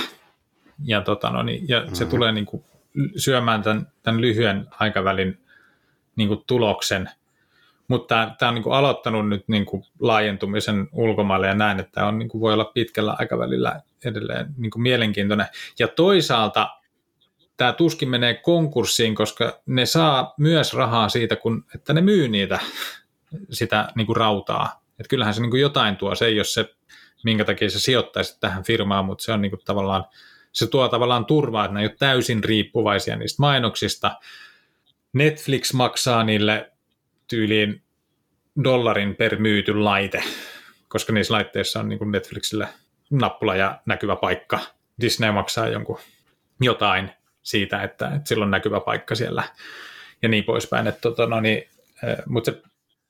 [0.85, 2.11] Ja, tota, no niin, ja se mm.
[2.11, 2.65] tulee niin kuin
[3.17, 5.39] syömään tämän, tämän lyhyen aikavälin
[6.17, 7.11] niin kuin tuloksen.
[7.89, 12.07] Mutta tämä on niin kuin aloittanut nyt niin kuin laajentumisen ulkomaille ja näin, että tämä
[12.07, 15.47] on, niin kuin voi olla pitkällä aikavälillä edelleen niin kuin mielenkiintoinen.
[15.79, 16.69] Ja toisaalta
[17.57, 22.59] tämä tuskin menee konkurssiin, koska ne saa myös rahaa siitä, kun, että ne myy niitä,
[23.51, 24.85] sitä niin kuin rautaa.
[25.01, 26.75] Et kyllähän se niin kuin jotain tuo, se ei ole se,
[27.25, 30.05] minkä takia se sijoittaisi tähän firmaan, mutta se on niin kuin tavallaan,
[30.53, 34.17] se tuo tavallaan turvaa, että ne ei ole täysin riippuvaisia niistä mainoksista.
[35.13, 36.73] Netflix maksaa niille
[37.29, 37.83] tyyliin
[38.65, 40.23] dollarin per myyty laite,
[40.89, 42.11] koska niissä laitteissa on niin kuin
[43.11, 44.59] nappula ja näkyvä paikka.
[45.01, 45.99] Disney maksaa jonkun
[46.61, 47.11] jotain
[47.43, 49.43] siitä, että, että sillä on näkyvä paikka siellä
[50.23, 50.87] ja niin poispäin.
[50.87, 51.69] Että, tota, no niin,
[52.03, 52.63] eh, mutta se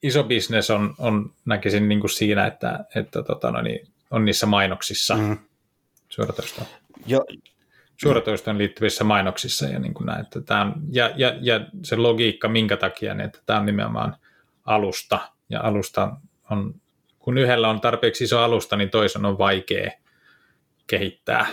[0.03, 4.47] iso bisnes on, on näkisin niin kuin siinä, että, että tota, no niin, on niissä
[4.47, 5.39] mainoksissa mm.
[6.09, 6.69] suoratoistoon.
[7.07, 7.25] Jo.
[7.97, 12.49] Suoratoistoon liittyvissä mainoksissa ja, niin kuin näin, että tämä on, ja, ja, ja, se logiikka,
[12.49, 14.17] minkä takia, niin että tämä on nimenomaan
[14.65, 16.17] alusta, ja alusta
[16.51, 16.75] on
[17.29, 19.91] kun yhdellä on tarpeeksi iso alusta, niin toisen on vaikea
[20.87, 21.47] kehittää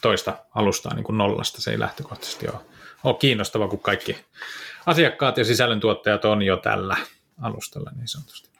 [0.00, 1.62] toista alustaa niin kuin nollasta.
[1.62, 2.60] Se ei lähtökohtaisesti ole,
[3.04, 4.16] ole kiinnostava, kun kaikki
[4.86, 6.96] asiakkaat ja sisällöntuottajat on jo tällä
[7.42, 8.50] alustalla niin sanotusti.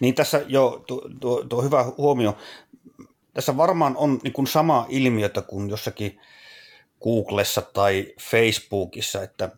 [0.00, 2.36] Niin tässä jo tuo, tuo, tuo hyvä huomio.
[3.34, 6.20] Tässä varmaan on niin kuin sama ilmiötä kuin jossakin
[7.02, 9.50] Googlessa tai Facebookissa, että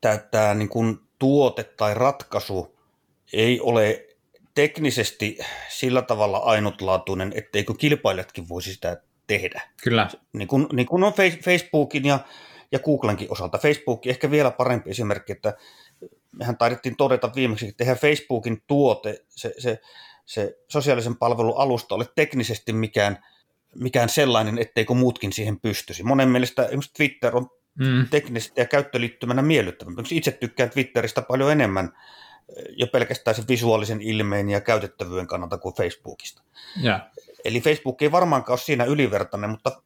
[0.00, 2.78] tämä, tämä niin kuin tuote tai ratkaisu
[3.32, 4.07] ei ole
[4.58, 9.62] teknisesti sillä tavalla ainutlaatuinen, etteikö kilpailijatkin voisi sitä tehdä.
[9.82, 10.08] Kyllä.
[10.32, 11.12] Niin kuin, niin kuin on
[11.44, 12.18] Facebookin ja,
[12.72, 13.58] ja Googlenkin osalta.
[13.58, 15.56] Facebook ehkä vielä parempi esimerkki, että
[16.32, 19.80] mehän taidettiin todeta viimeksi, että tehdään Facebookin tuote, se, se,
[20.26, 23.24] se sosiaalisen palvelun alusta ole teknisesti mikään,
[23.74, 26.02] mikään sellainen, etteikö muutkin siihen pystyisi.
[26.02, 28.08] Monen mielestä esimerkiksi Twitter on mm.
[28.10, 29.90] teknisesti ja käyttöliittymänä miellyttävä.
[30.10, 31.92] Itse tykkään Twitteristä paljon enemmän
[32.68, 36.42] jo pelkästään sen visuaalisen ilmeen ja käytettävyyden kannalta kuin Facebookista.
[36.84, 37.00] Yeah.
[37.44, 39.82] Eli Facebook ei varmaankaan ole siinä ylivertainen, mutta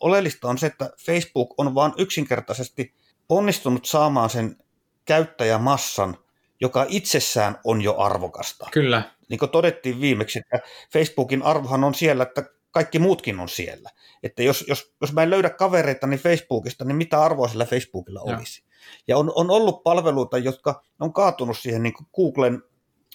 [0.00, 2.94] oleellista on se, että Facebook on vain yksinkertaisesti
[3.28, 4.56] onnistunut saamaan sen
[5.04, 6.18] käyttäjämassan,
[6.60, 8.68] joka itsessään on jo arvokasta.
[8.72, 9.02] Kyllä.
[9.28, 10.60] Niin kuin todettiin viimeksi, että
[10.92, 13.90] Facebookin arvohan on siellä, että kaikki muutkin on siellä.
[14.22, 18.20] Että jos, jos, jos mä en löydä kavereita niin Facebookista, niin mitä arvoa sillä Facebookilla
[18.20, 18.67] olisi?
[19.08, 22.62] Ja on, on ollut palveluita, jotka on kaatunut siihen niin Googlen,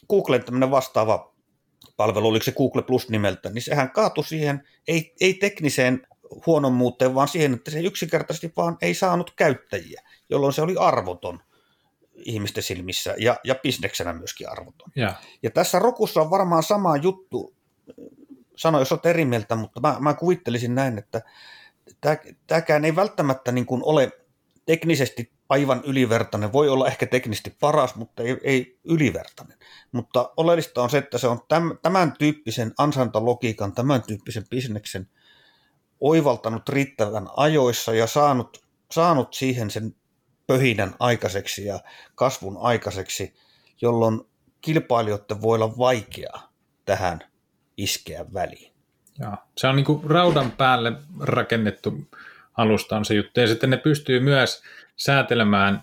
[0.09, 1.33] Googlen tämmöinen vastaava
[1.97, 6.07] palvelu, oliko se Google Plus nimeltä, niin sehän kaatui siihen, ei, ei tekniseen
[6.45, 11.39] huonommuuteen, vaan siihen, että se yksinkertaisesti vaan ei saanut käyttäjiä, jolloin se oli arvoton
[12.15, 14.91] ihmisten silmissä ja, ja bisneksenä myöskin arvoton.
[14.95, 15.13] Ja.
[15.43, 17.53] ja tässä Rokussa on varmaan sama juttu,
[18.55, 21.21] sano jos olet eri mieltä, mutta mä, mä kuvittelisin näin, että
[22.47, 24.12] tämäkään ei välttämättä niin kuin ole
[24.65, 26.54] teknisesti aivan ylivertainen.
[26.54, 29.58] Voi olla ehkä teknisesti paras, mutta ei, ei ylivertainen.
[29.91, 35.10] Mutta oleellista on se, että se on täm, tämän tyyppisen ansaintalogiikan, tämän tyyppisen bisneksen
[35.99, 39.95] oivaltanut riittävän ajoissa ja saanut, saanut siihen sen
[40.47, 41.80] pöhinän aikaiseksi ja
[42.15, 43.34] kasvun aikaiseksi,
[43.82, 44.21] jolloin
[44.62, 46.34] kilpailijoiden voi olla vaikea
[46.86, 47.19] tähän
[47.78, 48.73] iskeä väliin.
[49.19, 49.38] Joo.
[49.58, 52.08] Se on niin kuin raudan päälle rakennettu
[52.57, 53.39] alusta on se juttu.
[53.39, 54.63] Ja sitten ne pystyy myös
[54.95, 55.81] säätelemään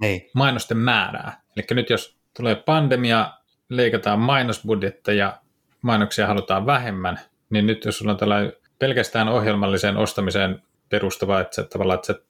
[0.00, 0.30] niin.
[0.34, 1.40] mainosten määrää.
[1.56, 3.30] Eli nyt jos tulee pandemia,
[3.68, 5.38] leikataan mainosbudjetteja,
[5.82, 7.20] mainoksia halutaan vähemmän,
[7.50, 12.20] niin nyt jos sulla on tällainen pelkästään ohjelmalliseen ostamiseen perustuva, että, se, tavallaan, että se,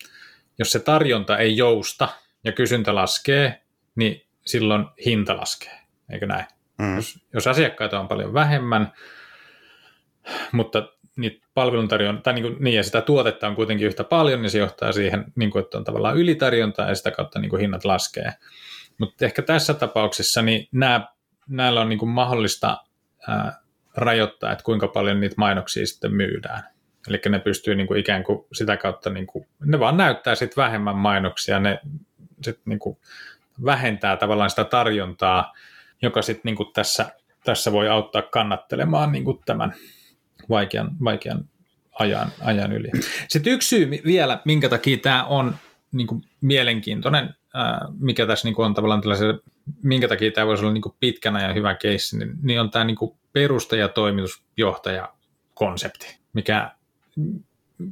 [0.58, 2.08] jos se tarjonta ei jousta
[2.44, 3.62] ja kysyntä laskee,
[3.94, 5.78] niin silloin hinta laskee,
[6.12, 6.46] eikö näin?
[6.78, 6.96] Mm.
[6.96, 8.92] Jos, jos asiakkaita on paljon vähemmän,
[10.52, 14.50] mutta niitä palveluntarjonta, tai niin, kuin, niin, ja sitä tuotetta on kuitenkin yhtä paljon, niin
[14.50, 17.84] se johtaa siihen, niin kuin, että on tavallaan ylitarjontaa ja sitä kautta niin kuin hinnat
[17.84, 18.32] laskee.
[18.98, 21.08] Mutta ehkä tässä tapauksessa niin nämä,
[21.48, 22.76] näillä on niin kuin mahdollista
[23.28, 23.60] ää,
[23.96, 26.62] rajoittaa, että kuinka paljon niitä mainoksia sitten myydään.
[27.08, 30.62] Eli ne pystyy niin kuin ikään kuin sitä kautta, niin kuin, ne vaan näyttää sitten
[30.62, 31.80] vähemmän mainoksia, ne
[32.42, 32.98] sitten niin kuin
[33.64, 35.52] vähentää tavallaan sitä tarjontaa,
[36.02, 37.06] joka sitten niin kuin tässä,
[37.44, 39.74] tässä voi auttaa kannattelemaan niin kuin tämän
[40.50, 41.44] vaikean, vaikean
[41.98, 42.88] ajan, ajan yli.
[43.28, 45.54] Sitten yksi syy vielä, minkä takia tämä on
[45.92, 47.34] niin kuin mielenkiintoinen,
[47.98, 49.40] mikä tässä niin kuin on tavallaan tällaisen,
[49.82, 52.84] minkä takia tämä voisi olla niin kuin pitkän ajan hyvä keissi, niin, niin on tämä
[52.84, 55.12] niin kuin perustaja, toimitusjohtaja
[55.54, 56.70] konsepti, mikä,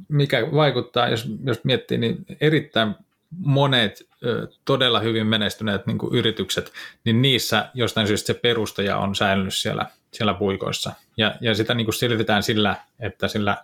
[0.07, 2.95] mikä vaikuttaa, jos, jos miettii, niin erittäin
[3.37, 6.71] monet ö, todella hyvin menestyneet niin kuin yritykset,
[7.03, 10.91] niin niissä jostain syystä se perustaja on säilynyt siellä, siellä puikoissa.
[11.17, 13.57] Ja, ja sitä niin kuin selitetään sillä, että sillä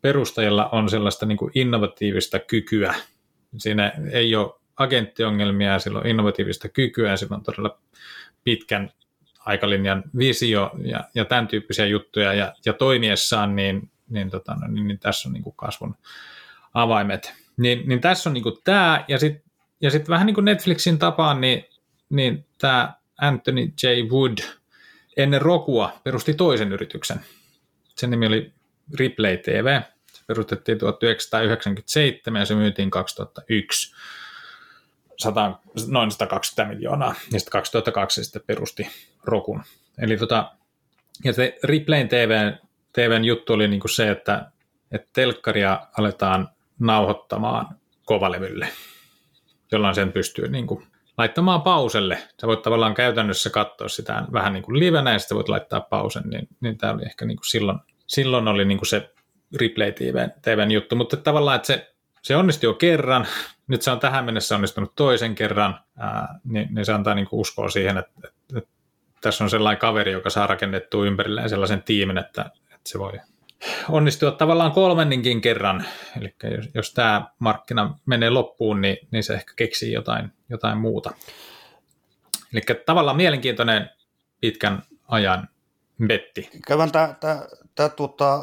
[0.00, 2.94] perustajalla on sellaista niin kuin innovatiivista kykyä.
[3.58, 7.78] Siinä ei ole agenttiongelmia, sillä on innovatiivista kykyä, sillä on todella
[8.44, 8.90] pitkän
[9.38, 14.88] aikalinjan visio ja, ja tämän tyyppisiä juttuja, ja, ja toimiessaan, niin, niin, tota, no, niin,
[14.88, 15.94] niin tässä on niin kuin kasvun
[16.74, 17.34] avaimet.
[17.56, 20.98] Niin, niin tässä on niin kuin tämä, ja sitten ja sit vähän niin kuin Netflixin
[20.98, 21.64] tapaan, niin,
[22.10, 23.86] niin tämä Anthony J.
[24.10, 24.38] Wood
[25.16, 27.20] ennen Rokua perusti toisen yrityksen.
[27.96, 28.52] Sen nimi oli
[28.98, 29.80] Replay TV.
[30.12, 33.94] Se perustettiin 1997 ja se myytiin 2001
[35.18, 37.14] 100, noin 120 miljoonaa.
[37.32, 38.88] Ja sitten 2002 sitten perusti
[39.24, 39.62] Rokun.
[39.98, 40.52] Eli tota,
[41.24, 42.52] ja se Replayn TV,
[42.92, 44.50] TVn juttu oli niin kuin se, että,
[44.92, 46.48] että telkkaria aletaan
[46.80, 47.66] nauhoittamaan
[48.04, 48.68] kovalevylle,
[49.72, 50.86] jolloin sen pystyy niin kuin
[51.18, 52.18] laittamaan pauselle.
[52.40, 56.22] Sä voit tavallaan käytännössä katsoa sitä vähän niin kuin livenä ja sitten voit laittaa pausen,
[56.26, 59.10] niin, niin tämä oli ehkä niin kuin silloin, silloin oli niin kuin se
[59.60, 59.92] Replay
[60.42, 63.26] TVn, juttu, mutta tavallaan, että se, se onnistui jo kerran,
[63.66, 67.40] nyt se on tähän mennessä onnistunut toisen kerran, ää, niin, niin se antaa niin kuin
[67.40, 68.70] uskoa siihen, että, että, että
[69.20, 73.20] tässä on sellainen kaveri, joka saa rakennettua ympärilleen sellaisen tiimin, että, että se voi
[73.88, 75.84] onnistua tavallaan kolmenninkin kerran.
[76.20, 81.10] Eli jos, jos tämä markkina menee loppuun, niin, niin se ehkä keksii jotain, jotain muuta.
[82.52, 83.90] Eli tavallaan mielenkiintoinen
[84.40, 85.48] pitkän ajan
[86.06, 86.50] betti.
[86.66, 87.14] Käydään tämä,
[87.74, 88.40] tämä, tuota,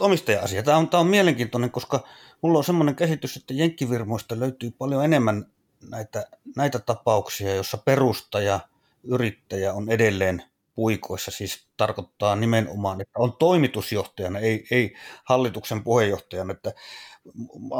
[0.00, 0.62] omistaja-asia.
[0.62, 2.04] Tämä on, on mielenkiintoinen, koska
[2.42, 5.46] mulla on semmoinen käsitys, että jenkkivirmoista löytyy paljon enemmän
[5.90, 8.60] näitä, näitä tapauksia, jossa perustaja,
[9.04, 10.42] yrittäjä on edelleen–
[10.76, 16.52] puikoissa siis tarkoittaa nimenomaan, että on toimitusjohtajana, ei, ei hallituksen puheenjohtajana.
[16.52, 16.72] Että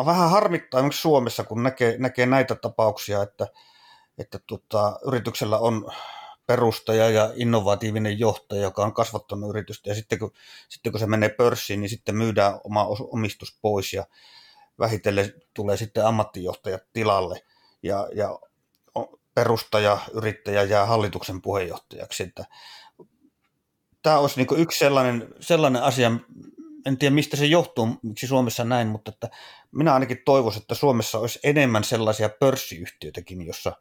[0.06, 3.46] vähän harmittaa esimerkiksi Suomessa, kun näkee, näkee näitä tapauksia, että,
[4.18, 5.92] että tota, yrityksellä on
[6.46, 10.32] perustaja ja innovatiivinen johtaja, joka on kasvattanut yritystä, ja sitten kun,
[10.68, 14.04] sitten kun se menee pörssiin, niin sitten myydään oma omistus pois, ja
[14.78, 17.42] vähitellen tulee sitten ammattijohtajat tilalle,
[17.82, 18.38] ja, ja
[19.36, 22.22] perustaja, yrittäjä jää hallituksen puheenjohtajaksi.
[22.22, 22.44] Että
[24.06, 26.12] tämä olisi niin yksi sellainen, sellainen asia,
[26.86, 29.28] en tiedä mistä se johtuu, miksi Suomessa näin, mutta että
[29.72, 33.72] minä ainakin toivoisin, että Suomessa olisi enemmän sellaisia pörssiyhtiöitäkin, jossa,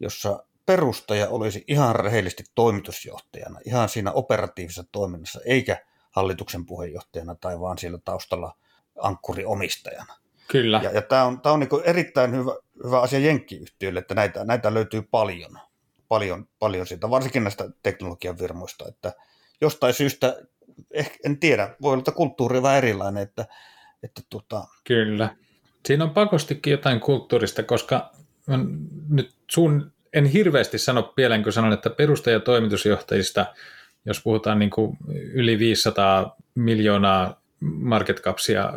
[0.00, 7.78] jossa perustaja olisi ihan rehellisesti toimitusjohtajana, ihan siinä operatiivisessa toiminnassa, eikä hallituksen puheenjohtajana tai vaan
[7.78, 8.54] siellä taustalla
[9.02, 10.16] ankkuriomistajana.
[10.48, 10.80] Kyllä.
[10.82, 12.52] Ja, ja tämä on, tämä on niin erittäin hyvä,
[12.84, 15.58] hyvä asia jenkkiyhtiöille, että näitä, näitä löytyy paljon,
[16.08, 19.12] paljon, paljon siitä, varsinkin näistä teknologian virmoista, että
[19.60, 20.36] jostain syystä,
[20.90, 23.46] ehkä, en tiedä, voi olla, että kulttuuri on vähän erilainen, että,
[24.02, 24.64] että tota...
[24.84, 25.36] Kyllä.
[25.86, 28.10] Siinä on pakostikin jotain kulttuurista, koska
[29.08, 33.46] nyt sun, en hirveästi sano pieleen, kun sanon, että perustaja- toimitusjohtajista,
[34.06, 34.96] jos puhutaan niin kuin
[35.32, 38.72] yli 500 miljoonaa market capsia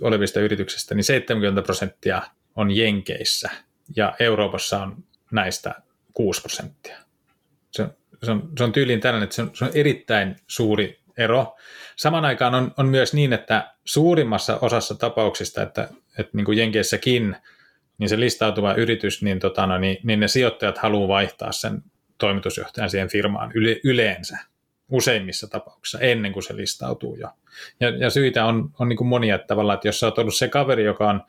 [0.00, 2.22] olevista yrityksistä, niin 70 prosenttia
[2.56, 3.50] on Jenkeissä
[3.96, 5.74] ja Euroopassa on näistä
[6.14, 6.98] 6 prosenttia.
[7.70, 11.00] Se on, se on, se on tyyliin tällainen, että se on, se on erittäin suuri
[11.18, 11.56] ero.
[11.96, 17.36] Saman aikaan on, on myös niin, että suurimmassa osassa tapauksista, että, että niin kuin Jenkeissäkin,
[17.98, 21.82] niin se listautuva yritys, niin, tota, no, niin, niin ne sijoittajat haluaa vaihtaa sen
[22.18, 24.38] toimitusjohtajan siihen firmaan yle, yleensä,
[24.90, 27.28] useimmissa tapauksissa, ennen kuin se listautuu jo.
[27.80, 30.34] Ja, ja syitä on, on niin kuin monia, että tavallaan, että jos sä oot ollut
[30.34, 31.22] se kaveri, joka on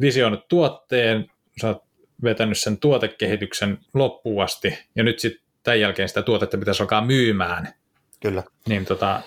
[0.00, 1.26] visioinut tuotteen,
[1.60, 1.84] sä oot
[2.22, 7.74] vetänyt sen tuotekehityksen loppuun asti, ja nyt sitten tämän jälkeen sitä tuotetta pitäisi alkaa myymään,
[8.20, 8.42] Kyllä.
[8.68, 9.22] niin tota,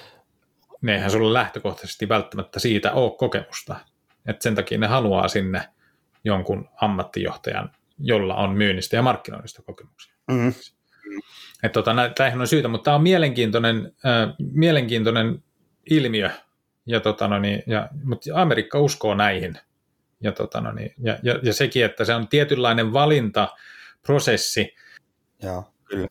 [0.82, 3.76] ne eihän sulla lähtökohtaisesti välttämättä siitä ole kokemusta.
[4.26, 5.62] Et sen takia ne haluaa sinne
[6.24, 10.14] jonkun ammattijohtajan, jolla on myynnistä ja markkinoinnista kokemuksia.
[10.32, 10.54] Mm.
[11.64, 15.44] Et tota, tämähän on syytä, mutta tämä on mielenkiintoinen, äh, mielenkiintoinen
[15.90, 16.30] ilmiö,
[16.86, 19.58] ja, tota, no niin, ja, mutta Amerikka uskoo näihin.
[20.22, 24.76] Ja, tota, no niin, ja, ja, ja sekin, että se on tietynlainen valintaprosessi,
[25.44, 26.08] Joo, kyllä.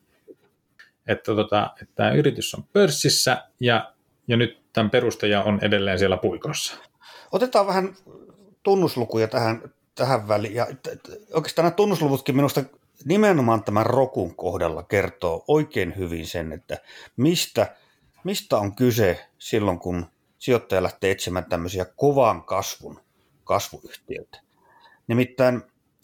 [1.07, 3.95] Että, tota, että tämä yritys on pörssissä ja,
[4.29, 6.77] ja nyt tämän perustaja on edelleen siellä puikossa.
[7.33, 7.97] Otetaan vähän
[8.63, 9.63] tunnuslukuja tähän,
[9.95, 10.55] tähän väliin.
[10.55, 10.67] Ja
[11.33, 12.65] oikeastaan nämä tunnusluvutkin minusta
[13.05, 16.79] nimenomaan tämän Rokun kohdalla kertoo oikein hyvin sen, että
[17.17, 17.77] mistä,
[18.25, 20.07] mistä on kyse silloin, kun
[20.39, 23.01] sijoittaja lähtee etsimään tämmöisiä kovan kasvun
[23.45, 24.41] kasvuyhtiöitä.
[25.07, 25.63] Nimittäin,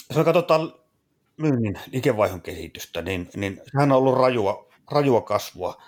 [0.09, 0.75] jos me katsotaan
[1.37, 5.83] myynnin liikevaihdon kehitystä, niin, niin sehän on ollut rajua, rajua kasvua.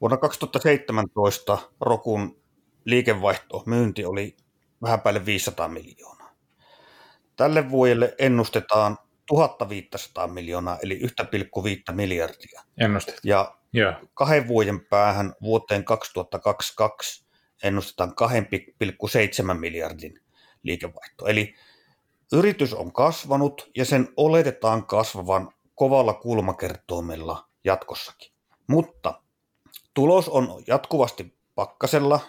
[0.00, 2.40] Vuonna 2017 Rokun
[2.84, 4.36] liikevaihto, myynti oli
[4.82, 6.30] vähän päälle 500 miljoonaa.
[7.36, 11.00] Tälle vuodelle ennustetaan 1500 miljoonaa, eli
[11.88, 12.62] 1,5 miljardia.
[12.78, 13.20] Ennustet.
[13.24, 13.92] Ja Joo.
[14.14, 17.26] kahden vuoden päähän vuoteen 2022
[17.62, 18.14] ennustetaan
[19.50, 20.20] 2,7 miljardin
[20.62, 21.26] liikevaihto.
[21.26, 21.54] Eli
[22.32, 28.29] yritys on kasvanut ja sen oletetaan kasvavan kovalla kulmakertoimella jatkossakin.
[28.70, 29.20] Mutta
[29.94, 32.20] tulos on jatkuvasti pakkasella.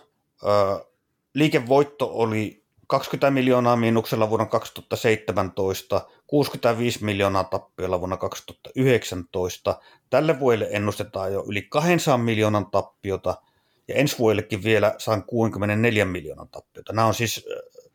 [1.33, 9.79] Liikevoitto oli 20 miljoonaa miinuksella vuonna 2017, 65 miljoonaa tappiolla vuonna 2019.
[10.09, 13.41] Tälle vuodelle ennustetaan jo yli 200 miljoonan tappiota
[13.87, 16.93] ja ensi vuodellekin vielä 164 miljoonan tappiota.
[16.93, 17.45] Nämä on siis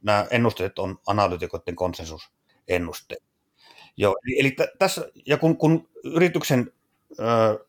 [0.02, 3.22] nämä ennusteet on analytikoiden konsensusennusteet.
[3.96, 6.72] Joo, eli, eli tässä, ja kun, kun yrityksen
[7.20, 7.65] ö,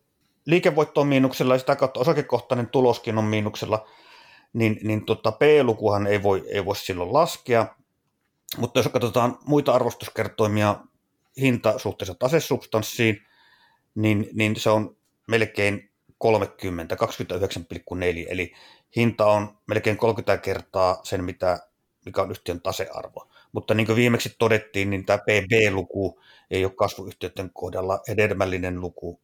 [0.48, 3.88] liikevoitto on miinuksella ja sitä kautta osakekohtainen tuloskin on miinuksella,
[4.54, 7.76] niin, niin tota, P-lukuhan ei voi, ei voi silloin laskea,
[8.58, 10.76] mutta jos katsotaan muita arvostuskertoimia
[11.38, 13.22] hinta suhteessa tasesubstanssiin,
[13.96, 18.54] niin, niin se on melkein 30, 29,4, eli
[18.96, 21.60] hinta on melkein 30 kertaa sen, mitä,
[22.06, 23.28] mikä on yhtiön tasearvo.
[23.52, 29.22] Mutta niin kuin viimeksi todettiin, niin tämä PB-luku ei ole kasvuyhtiöiden kohdalla hedelmällinen luku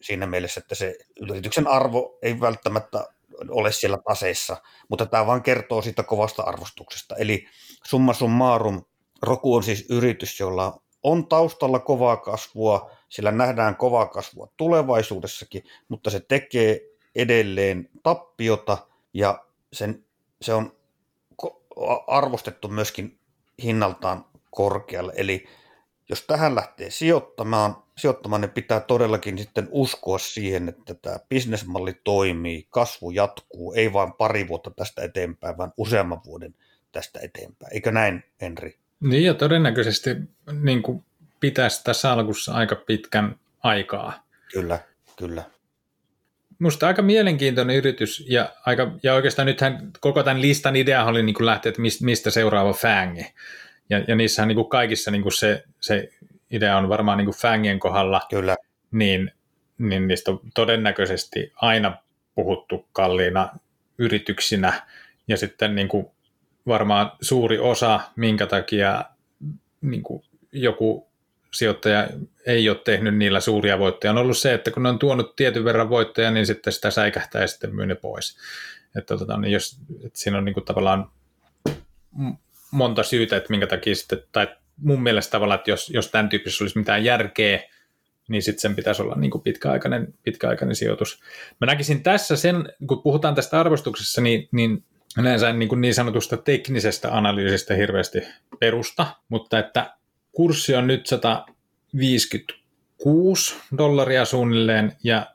[0.00, 3.06] siinä mielessä, että se yrityksen arvo ei välttämättä
[3.50, 4.56] ole siellä taseissa,
[4.88, 7.16] mutta tämä vaan kertoo siitä kovasta arvostuksesta.
[7.16, 7.46] Eli
[7.84, 8.84] summa summarum,
[9.22, 16.10] Roku on siis yritys, jolla on taustalla kovaa kasvua, sillä nähdään kovaa kasvua tulevaisuudessakin, mutta
[16.10, 16.80] se tekee
[17.14, 18.78] edelleen tappiota
[19.14, 20.04] ja sen,
[20.42, 20.76] se on
[22.06, 23.18] arvostettu myöskin
[23.62, 25.12] hinnaltaan korkealle.
[25.16, 25.48] Eli
[26.08, 32.66] jos tähän lähtee sijoittamaan, sijoittamaan, niin pitää todellakin sitten uskoa siihen, että tämä bisnesmalli toimii,
[32.70, 36.54] kasvu jatkuu, ei vain pari vuotta tästä eteenpäin, vaan useamman vuoden
[36.92, 37.74] tästä eteenpäin.
[37.74, 38.78] Eikö näin, Henri?
[39.00, 40.10] Niin ja todennäköisesti
[40.52, 41.04] niin kuin
[41.40, 44.26] pitäisi tässä alkussa aika pitkän aikaa.
[44.52, 44.78] Kyllä,
[45.16, 45.42] kyllä.
[46.58, 51.34] Musta aika mielenkiintoinen yritys ja, aika, ja oikeastaan nythän koko tämän listan idea oli niin
[51.34, 53.26] kuin lähteä, että mistä seuraava fängi.
[53.90, 56.08] Ja, ja niissähän niin kuin kaikissa niin kuin se, se
[56.50, 58.56] idea on varmaan niin kuin fängien kohdalla, Kyllä.
[58.90, 59.32] Niin,
[59.78, 61.96] niin niistä on todennäköisesti aina
[62.34, 63.48] puhuttu kalliina
[63.98, 64.82] yrityksinä
[65.28, 66.06] ja sitten niin kuin
[66.66, 69.04] varmaan suuri osa, minkä takia
[69.80, 70.22] niin kuin
[70.52, 71.08] joku
[71.54, 72.08] sijoittaja
[72.46, 75.64] ei ole tehnyt niillä suuria voittoja, on ollut se, että kun ne on tuonut tietyn
[75.64, 78.38] verran voittoja, niin sitten sitä säikähtää ja sitten myy ne pois.
[78.96, 81.10] Että, tota, niin jos, että siinä on niin kuin tavallaan
[82.70, 86.64] monta syytä, että minkä takia sitten, tai mun mielestä tavallaan, että jos, jos tämän tyyppisessä
[86.64, 87.60] olisi mitään järkeä,
[88.28, 91.20] niin sitten sen pitäisi olla niin kuin pitkäaikainen, pitkäaikainen sijoitus.
[91.60, 94.84] Mä näkisin tässä sen, kun puhutaan tästä arvostuksessa, niin, niin
[95.18, 98.22] yleensä niin, kuin niin sanotusta teknisestä analyysistä hirveästi
[98.60, 99.94] perusta, mutta että
[100.32, 105.26] kurssi on nyt 156 dollaria suunnilleen ja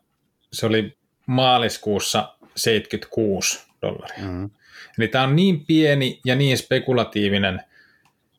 [0.52, 4.24] se oli maaliskuussa 76 dollaria.
[4.24, 4.50] Mm.
[4.98, 7.62] Eli tämä on niin pieni ja niin spekulatiivinen,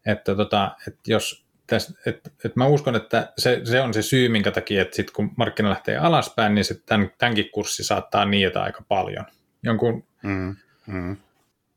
[0.06, 4.28] että, tota, että jos tästä, että, että mä uskon, että se, se on se syy,
[4.28, 8.62] minkä takia, että sit kun markkina lähtee alaspäin, niin sit tämän, tämänkin kurssi saattaa niitä
[8.62, 9.24] aika paljon.
[9.62, 10.56] Jonkun mm,
[10.86, 11.16] mm.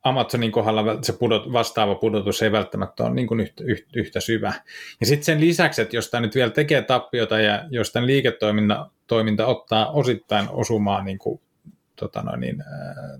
[0.03, 4.53] Amazonin kohdalla se pudot, vastaava pudotus ei välttämättä ole niin kuin yhtä, yhtä, yhtä syvä.
[4.99, 8.89] Ja sitten sen lisäksi, että jos tämä nyt vielä tekee tappiota ja jos tämän liiketoiminta
[9.07, 11.41] toiminta ottaa osittain osumaan niin kuin,
[11.95, 12.63] tota noin, niin,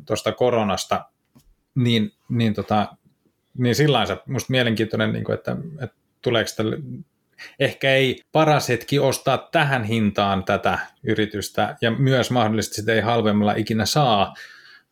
[0.05, 1.05] tuosta koronasta,
[1.78, 2.88] niin, niin, tota,
[3.57, 6.78] niin sillä se musta mielenkiintoinen, niin kuin, että, että tuleeko tälle
[7.59, 13.53] ehkä ei paras hetki ostaa tähän hintaan tätä yritystä, ja myös mahdollisesti sitä ei halvemmalla
[13.53, 14.34] ikinä saa,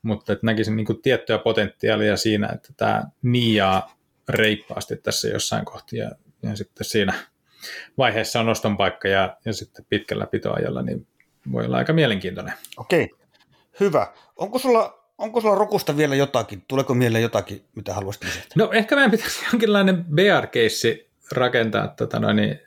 [0.01, 3.95] mutta että näkisin niin kuin tiettyä potentiaalia siinä, että tämä niijaa
[4.29, 6.11] reippaasti tässä jossain kohti, ja,
[6.43, 7.13] ja sitten siinä
[7.97, 11.07] vaiheessa on oston paikka, ja, ja sitten pitkällä pitoajalla, niin
[11.51, 12.53] voi olla aika mielenkiintoinen.
[12.77, 13.09] Okei,
[13.79, 14.13] hyvä.
[14.35, 16.63] Onko sulla Onko sulla Rokusta vielä jotakin?
[16.67, 18.47] Tuleeko mieleen jotakin, mitä haluaisit lisätä?
[18.55, 22.59] No ehkä meidän pitäisi jonkinlainen bear-keissi rakentaa tota noin, niin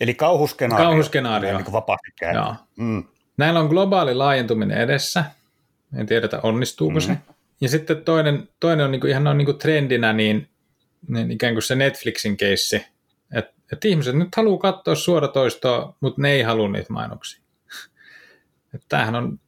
[0.00, 0.86] Eli kauhuskenaario.
[0.86, 1.58] Kauhuskenaario.
[1.58, 2.54] Niin vapaasti Joo.
[2.76, 3.04] Mm.
[3.36, 5.24] Näillä on globaali laajentuminen edessä.
[5.96, 7.00] En tiedetä, onnistuuko mm.
[7.00, 7.16] se.
[7.60, 10.48] Ja sitten toinen, toinen on niin kuin, ihan on niin kuin trendinä, niin,
[11.08, 12.86] niin ikään kuin se Netflixin keissi.
[13.34, 17.42] Että et ihmiset nyt haluaa katsoa suoratoistoa, mutta ne ei halua niitä mainoksia.
[18.74, 19.40] Et tämähän on,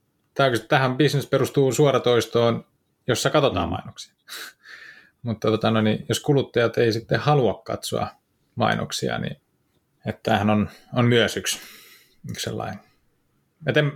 [0.68, 2.64] tähän business perustuu suoratoistoon,
[3.06, 3.72] jossa katsotaan mm.
[3.72, 4.14] mainoksia.
[5.22, 8.08] mutta tota, no niin, jos kuluttajat ei sitten halua katsoa
[8.54, 9.36] mainoksia, niin
[10.06, 11.60] että tämähän on, on myös yksi,
[12.30, 12.80] yksi sellainen.
[13.76, 13.92] en,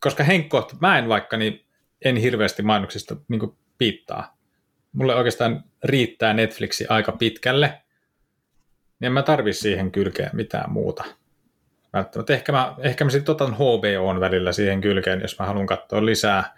[0.00, 1.66] koska Henkko, mä en vaikka, niin
[2.04, 4.36] en hirveästi mainoksista niin piittaa.
[4.92, 7.82] Mulle oikeastaan riittää Netflixi aika pitkälle,
[9.00, 11.04] niin en mä tarvi siihen kylkeen mitään muuta.
[11.92, 12.32] Välttämättä.
[12.32, 16.54] Ehkä mä, ehkä mä sitten otan HBOn välillä siihen kylkeen, jos mä haluan katsoa lisää.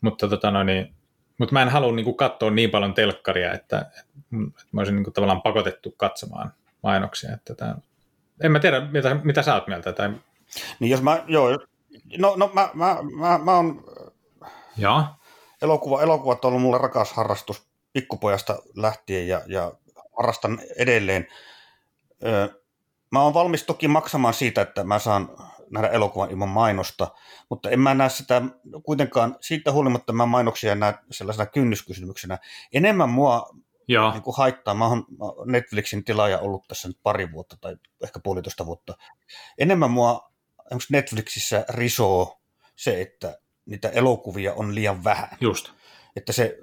[0.00, 0.94] Mutta tota no niin,
[1.38, 4.04] mutta mä en halua niin katsoa niin paljon telkkaria, että, että
[4.72, 7.34] mä olisin niin tavallaan pakotettu katsomaan mainoksia.
[7.34, 7.74] Että tämä,
[8.42, 9.92] en mä tiedä, mitä, mitä sä oot mieltä.
[9.92, 10.10] Tai...
[10.80, 11.48] Niin jos mä, joo,
[12.18, 13.84] no, no mä, mä, mä, mä oon,
[14.76, 15.14] ja.
[15.62, 19.72] Elokuva, elokuvat on ollut mulle rakas harrastus pikkupojasta lähtien ja, ja
[20.16, 21.26] harrastan edelleen.
[22.24, 22.48] Öö,
[23.12, 25.28] mä oon valmis toki maksamaan siitä, että mä saan
[25.70, 27.08] nähdä elokuvan ilman mainosta,
[27.48, 28.42] mutta en mä näe sitä
[28.82, 32.38] kuitenkaan, siitä huolimatta mä mainoksia näe sellaisena kynnyskysymyksenä.
[32.72, 33.50] Enemmän mua
[33.88, 34.12] Joo.
[34.12, 34.74] Niin kuin haittaa.
[34.74, 35.06] Mä oon
[35.44, 38.96] Netflixin tilaaja ollut tässä nyt pari vuotta tai ehkä puolitoista vuotta.
[39.58, 40.30] Enemmän mua
[40.90, 42.40] Netflixissä risoo
[42.76, 45.28] se, että niitä elokuvia on liian vähän.
[45.40, 45.70] Just.
[46.16, 46.58] Että se,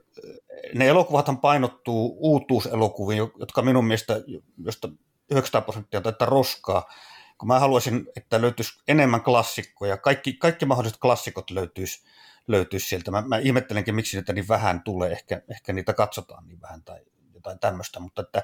[0.75, 4.21] ne elokuvathan painottuu uutuuselokuviin, jotka minun mielestä,
[4.57, 4.89] josta
[5.32, 6.89] 900 prosenttia taitaa roskaa,
[7.38, 12.03] kun mä haluaisin, että löytyisi enemmän klassikkoja, kaikki, kaikki mahdolliset klassikot löytyisi,
[12.47, 13.11] löytyisi sieltä.
[13.11, 16.99] Mä, mä ihmettelenkin, miksi niitä niin vähän tulee, ehkä, ehkä niitä katsotaan niin vähän tai
[17.34, 18.43] jotain tämmöistä, mutta että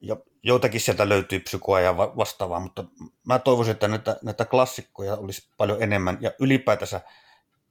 [0.00, 2.84] ja joitakin sieltä löytyy psykoa ja vastaavaa, mutta
[3.26, 7.00] mä toivoisin, että näitä, näitä klassikkoja olisi paljon enemmän ja ylipäätänsä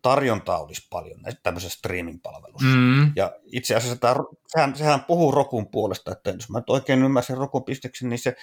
[0.01, 2.75] tarjontaa olisi paljon tämmöisessä streaming-palvelussa.
[2.75, 3.11] Mm.
[3.15, 4.15] Ja itse asiassa tämä,
[4.47, 8.35] sehän, sehän puhuu Rokun puolesta, että jos mä nyt oikein ymmärsin Rokun pisteksen, niin se,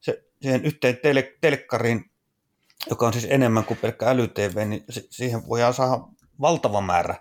[0.00, 2.10] se siihen yhteen tel- telkkariin,
[2.90, 6.02] joka on siis enemmän kuin pelkkä äly-TV, niin se, siihen voidaan saada
[6.40, 7.14] valtava määrä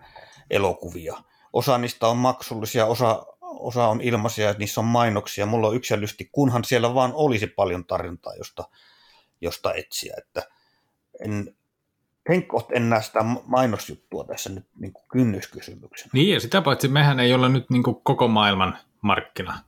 [0.49, 1.17] elokuvia.
[1.53, 5.45] Osa niistä on maksullisia, osa osa on ilmaisia, että niissä on mainoksia.
[5.45, 8.63] Mulla on yksilöllisesti, kunhan siellä vaan olisi paljon tarjontaa, josta,
[9.41, 10.13] josta etsiä.
[10.17, 10.49] Että
[11.19, 11.55] en,
[12.73, 16.09] en näe sitä mainosjuttua tässä nyt niin kuin kynnyskysymyksenä.
[16.13, 19.59] Niin, ja sitä paitsi mehän ei olla nyt niin kuin koko maailman markkina.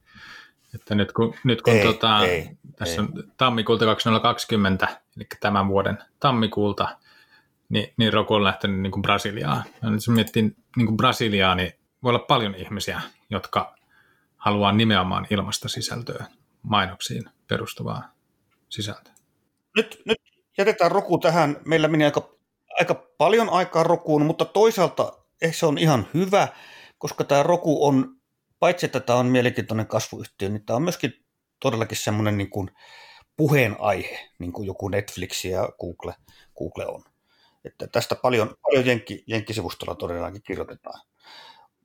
[0.76, 3.08] Että nyt kun, nyt kun ei, tota, ei, tässä ei.
[3.08, 4.88] on tammikuulta 2020,
[5.18, 6.98] eli tämän vuoden tammikuulta,
[7.70, 9.64] niin, niin Roku on lähtenyt niin kuin Brasiliaan.
[9.82, 11.72] Ja nyt jos miettii niin kuin Brasiliaa, niin
[12.04, 13.76] voi olla paljon ihmisiä, jotka
[14.38, 16.26] haluaa nimenomaan ilmasta sisältöä,
[16.64, 18.12] mainoksiin perustuvaa
[18.70, 19.14] sisältöä.
[19.76, 20.18] Nyt, nyt
[20.58, 21.58] jätetään Roku tähän.
[21.66, 22.30] Meillä meni aika,
[22.82, 26.48] aika paljon aikaa Rokuun, mutta toisaalta ehkä se on ihan hyvä,
[26.98, 28.16] koska tämä Roku on,
[28.60, 31.14] paitsi että tämä on mielenkiintoinen kasvuyhtiö, niin tämä on myöskin
[31.60, 32.72] todellakin semmoinen niin kuin
[33.38, 36.14] puheenaihe, niin kuin joku Netflix ja Google,
[36.58, 37.04] Google on.
[37.66, 41.02] Että tästä paljon, paljon jenkki, jenkkisivustolla todellakin kirjoitetaan.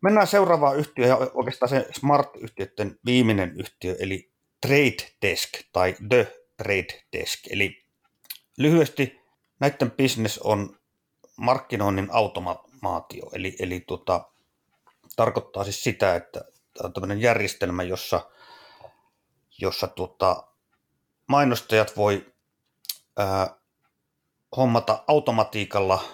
[0.03, 7.05] Mennään seuraavaan yhtiöön ja oikeastaan se Smart-yhtiöiden viimeinen yhtiö, eli Trade Desk tai The Trade
[7.13, 7.41] Desk.
[7.51, 7.85] Eli
[8.59, 9.21] lyhyesti
[9.61, 10.79] näiden business on
[11.37, 14.25] markkinoinnin automaatio, eli, eli tota,
[15.17, 16.45] tarkoittaa siis sitä, että
[16.85, 18.31] on tämmöinen järjestelmä, jossa,
[19.59, 20.47] jossa tota,
[21.27, 22.33] mainostajat voi
[23.17, 23.57] ää,
[24.57, 26.05] hommata automatiikalla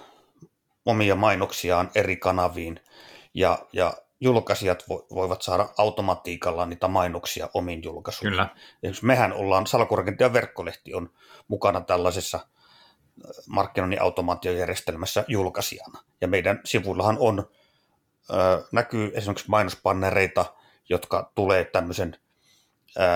[0.86, 2.80] omia mainoksiaan eri kanaviin–
[3.34, 8.32] ja, ja julkaisijat vo, voivat saada automatiikalla niitä mainoksia omiin julkaisuihin.
[8.32, 8.48] Kyllä.
[8.82, 11.10] Esimerkiksi mehän ollaan, Salkurakentajan verkkolehti on
[11.48, 12.40] mukana tällaisessa
[13.46, 16.02] markkinoinnin automaatiojärjestelmässä julkaisijana.
[16.20, 17.50] Ja meidän sivuillahan on
[18.72, 20.54] näkyy esimerkiksi mainospannereita,
[20.88, 22.16] jotka tulee tämmöisen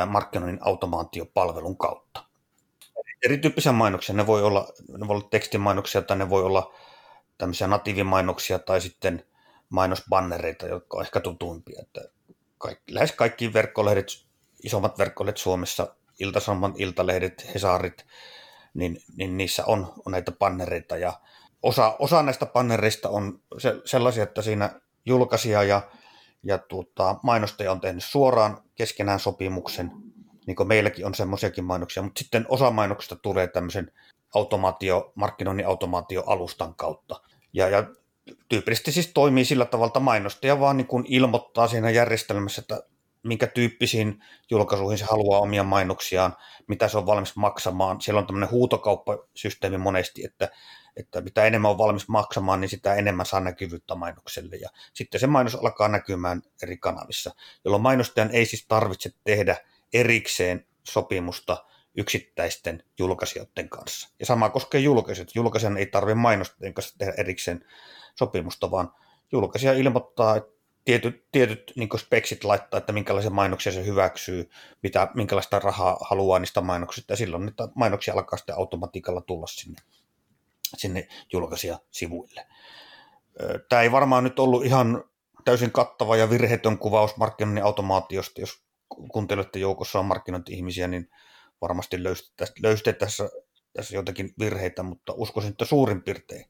[0.07, 2.25] markkinoinnin automaatiopalvelun kautta.
[3.25, 4.69] Erityyppisiä mainoksia, ne voi olla,
[4.99, 6.75] ne voi olla tekstimainoksia tai ne voi olla
[7.39, 9.25] tämmöisiä natiivimainoksia tai sitten
[9.69, 11.83] mainosbannereita, jotka on ehkä tutuimpia.
[11.83, 12.01] Että
[12.59, 14.07] kaikki, lähes kaikki verkkolehdet,
[14.63, 18.07] isommat verkkolehdet Suomessa, Ilta-Sanomat, Iltalehdet, Hesarit,
[18.77, 21.13] niin, niin niissä on, on näitä bannereita ja
[21.63, 25.83] osa, osa näistä bannereista on se, sellaisia, että siinä julkaisija ja,
[26.43, 29.93] ja tuota, mainostaja on tehnyt suoraan keskenään sopimuksen,
[30.47, 33.93] niin kuin meilläkin on semmoisiakin mainoksia, mutta sitten osa mainoksista tulee tämmöisen
[34.35, 37.21] automaatio, markkinoinnin automaatioalustan kautta.
[37.53, 37.85] Ja, ja
[38.49, 42.83] tyypillisesti siis toimii sillä tavalla, että mainostaja vaan niin kuin ilmoittaa siinä järjestelmässä, että
[43.27, 48.01] minkä tyyppisiin julkaisuihin se haluaa omia mainoksiaan, mitä se on valmis maksamaan.
[48.01, 50.49] Siellä on tämmöinen huutokauppasysteemi monesti, että,
[50.97, 54.57] että mitä enemmän on valmis maksamaan, niin sitä enemmän saa näkyvyyttä mainokselle.
[54.57, 59.57] Ja sitten se mainos alkaa näkymään eri kanavissa, jolloin mainostajan ei siis tarvitse tehdä
[59.93, 61.65] erikseen sopimusta
[61.97, 64.09] yksittäisten julkaisijoiden kanssa.
[64.21, 65.35] Ja sama koskee julkaisijat.
[65.35, 67.65] Julkaisijan ei tarvitse mainostajien kanssa tehdä erikseen
[68.15, 68.93] sopimusta, vaan
[69.33, 70.56] julkaisija ilmoittaa, että
[70.87, 74.51] tietyt, tietyt niin speksit laittaa, että minkälaisia mainoksia se hyväksyy,
[74.83, 79.83] mitä, minkälaista rahaa haluaa niistä mainoksista, ja silloin niitä mainoksia alkaa sitten automatiikalla tulla sinne,
[80.77, 82.47] sinne julkaisijasivuille.
[83.69, 85.05] Tämä ei varmaan nyt ollut ihan
[85.45, 91.11] täysin kattava ja virheetön kuvaus markkinoinnin automaatiosta, jos kuuntelette joukossa on markkinointi-ihmisiä, niin
[91.61, 92.03] varmasti
[92.63, 93.29] löysitte tässä,
[93.73, 96.45] tässä jotakin virheitä, mutta uskoisin, että suurin piirtein,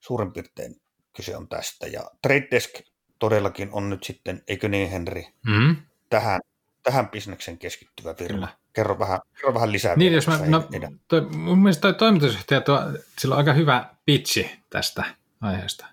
[0.00, 0.80] suurin piirtein
[1.16, 1.86] kyse on tästä.
[1.86, 2.70] Ja Trade Desk
[3.18, 5.76] todellakin on nyt sitten, eikö niin Henri, mm.
[6.10, 6.40] tähän,
[6.82, 8.34] tähän bisneksen keskittyvä firma.
[8.36, 8.48] Kyllä.
[8.72, 9.96] Kerro vähän, kerro vähän lisää.
[9.96, 10.68] Niin, jos mä, no,
[11.08, 12.80] toi, mun mielestä toi toimitusjohtaja, tuo,
[13.18, 15.04] sillä on aika hyvä pitchi tästä
[15.40, 15.86] aiheesta.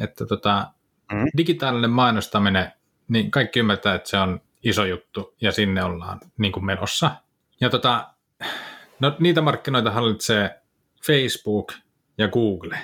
[0.00, 0.70] Että tota,
[1.12, 1.24] mm.
[1.36, 2.72] digitaalinen mainostaminen,
[3.08, 7.10] niin kaikki ymmärtää, että se on iso juttu ja sinne ollaan niin kuin menossa.
[7.60, 8.08] Ja tota,
[9.00, 10.60] no, niitä markkinoita hallitsee
[11.06, 11.72] Facebook
[12.18, 12.78] ja Google,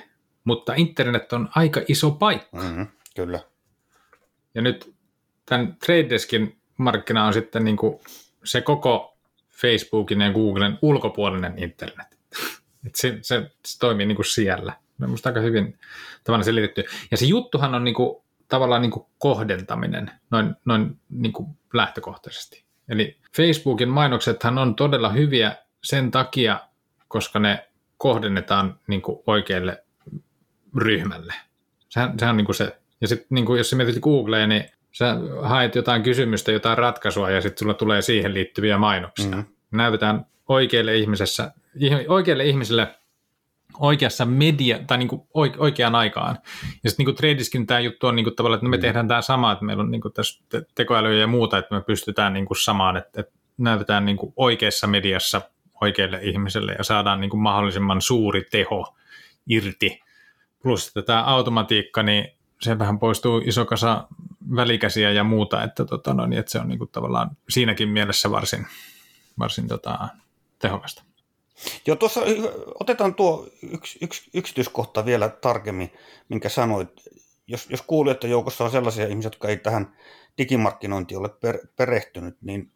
[0.44, 2.56] mutta internet on aika iso paikka.
[2.56, 2.86] Mm-hmm,
[3.16, 3.40] kyllä.
[4.54, 4.94] Ja nyt
[5.46, 8.00] tämän Trade Deskin markkina on sitten niin kuin
[8.44, 9.18] se koko
[9.50, 12.06] Facebookin ja Googlen ulkopuolinen internet.
[12.86, 14.72] Et se, se, se toimii niin kuin siellä.
[14.98, 15.78] Minusta aika hyvin
[16.24, 16.84] tavallaan selitetty.
[17.10, 22.64] Ja se juttuhan on niin kuin, tavallaan niin kuin kohdentaminen noin, noin niin kuin lähtökohtaisesti.
[22.88, 26.60] Eli Facebookin mainoksethan on todella hyviä sen takia,
[27.08, 29.84] koska ne kohdennetaan niin kuin oikealle
[30.76, 31.34] ryhmälle.
[31.88, 35.16] Sehän, sehän on niin kuin se ja sitten niin jos sä mietit Googleen, niin sä
[35.42, 39.30] haet jotain kysymystä, jotain ratkaisua ja sitten sulla tulee siihen liittyviä mainoksia.
[39.30, 39.44] Mm-hmm.
[39.70, 41.52] Näytetään oikealle, ihmisessä,
[42.08, 42.88] oikealle ihmiselle
[43.78, 45.22] oikeassa media, tai niin kuin
[45.58, 46.38] oikeaan aikaan.
[46.84, 48.80] Ja sitten niin Tradeskin tämä juttu on niin kuin tavallaan, että me mm.
[48.80, 50.42] tehdään tämä sama, että meillä on niin kuin tässä
[50.74, 54.86] tekoälyä ja muuta, että me pystytään niin kuin samaan, että, että näytetään niin kuin oikeassa
[54.86, 55.40] mediassa
[55.80, 58.96] oikealle ihmiselle ja saadaan niin kuin mahdollisimman suuri teho
[59.48, 60.00] irti.
[60.62, 62.28] Plus että tämä automatiikka, niin
[62.62, 64.08] sieltähän poistuu iso kasa
[64.56, 68.30] välikäsiä ja muuta, että, tota, no, niin, että se on niin kuin, tavallaan siinäkin mielessä
[68.30, 68.66] varsin,
[69.38, 70.08] varsin tota,
[70.58, 71.02] tehokasta.
[71.86, 72.20] Joo, tuossa
[72.80, 75.92] otetaan tuo yksi, yksi yksityiskohta vielä tarkemmin,
[76.28, 76.88] minkä sanoit.
[77.46, 79.96] Jos, jos että joukossa on sellaisia ihmisiä, jotka ei tähän
[80.38, 82.70] digimarkkinointiin ole per, perehtynyt, niin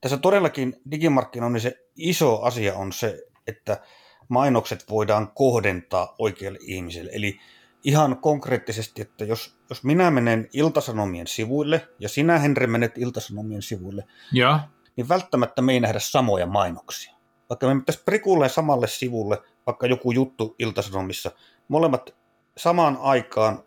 [0.00, 3.80] tässä todellakin digimarkkinoinnin se iso asia on se, että
[4.28, 7.10] mainokset voidaan kohdentaa oikealle ihmiselle.
[7.14, 7.40] Eli
[7.84, 14.04] ihan konkreettisesti, että jos, jos minä menen Iltasanomien sivuille ja sinä Henri menet Iltasanomien sivuille,
[14.32, 14.60] ja.
[14.96, 17.14] niin välttämättä me ei nähdä samoja mainoksia.
[17.50, 21.30] Vaikka me pitäisi prikulleen samalle sivulle, vaikka joku juttu Iltasanomissa,
[21.68, 22.14] molemmat
[22.56, 23.62] samaan aikaan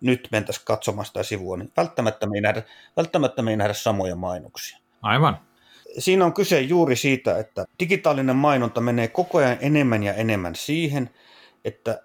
[0.00, 2.62] nyt mentäisiin katsomaan sitä sivua, niin välttämättä me ei nähdä,
[2.96, 4.78] välttämättä me ei nähdä samoja mainoksia.
[5.02, 5.40] Aivan.
[5.98, 11.10] Siinä on kyse juuri siitä, että digitaalinen mainonta menee koko ajan enemmän ja enemmän siihen,
[11.64, 12.02] että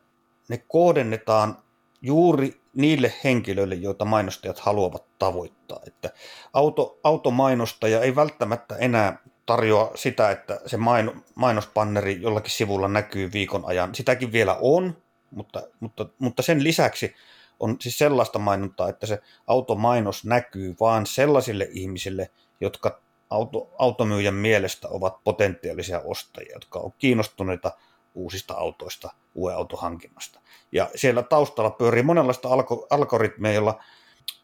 [0.50, 1.58] ne kohdennetaan
[2.02, 5.80] juuri niille henkilöille, joita mainostajat haluavat tavoittaa.
[5.88, 6.10] Että
[6.54, 13.66] auto, automainostaja ei välttämättä enää tarjoa sitä, että se main, mainospanneri jollakin sivulla näkyy viikon
[13.66, 13.96] ajan.
[13.96, 14.98] Sitäkin vielä on,
[15.32, 17.16] mutta, mutta, mutta sen lisäksi
[17.60, 22.30] on siis sellaista mainontaa, että se automainos näkyy vain sellaisille ihmisille,
[22.62, 27.72] jotka auto, automyyjän mielestä ovat potentiaalisia ostajia, jotka ovat kiinnostuneita
[28.14, 30.40] uusista autoista, uuden autohankinnasta.
[30.72, 33.84] Ja siellä taustalla pyörii monenlaista alko- algoritmeja, joilla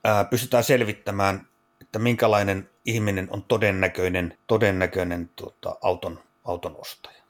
[0.03, 1.47] ää, pystytään selvittämään,
[1.81, 7.25] että minkälainen ihminen on todennäköinen, todennäköinen tuota, auton, auton ostaja.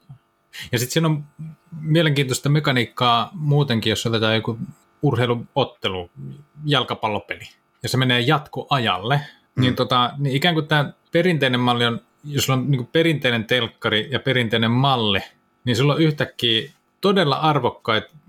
[0.72, 1.24] Ja sitten siinä on
[1.80, 4.58] mielenkiintoista mekaniikkaa muutenkin, jos otetaan joku
[5.02, 6.10] urheiluottelu,
[6.64, 7.44] jalkapallopeli,
[7.82, 9.20] ja se menee jatkoajalle,
[9.54, 9.60] mm.
[9.60, 14.20] niin, tota, niin ikään kuin tämä perinteinen malli on, jos on niin perinteinen telkkari ja
[14.20, 15.20] perinteinen malli,
[15.66, 17.40] niin sulla on yhtäkkiä todella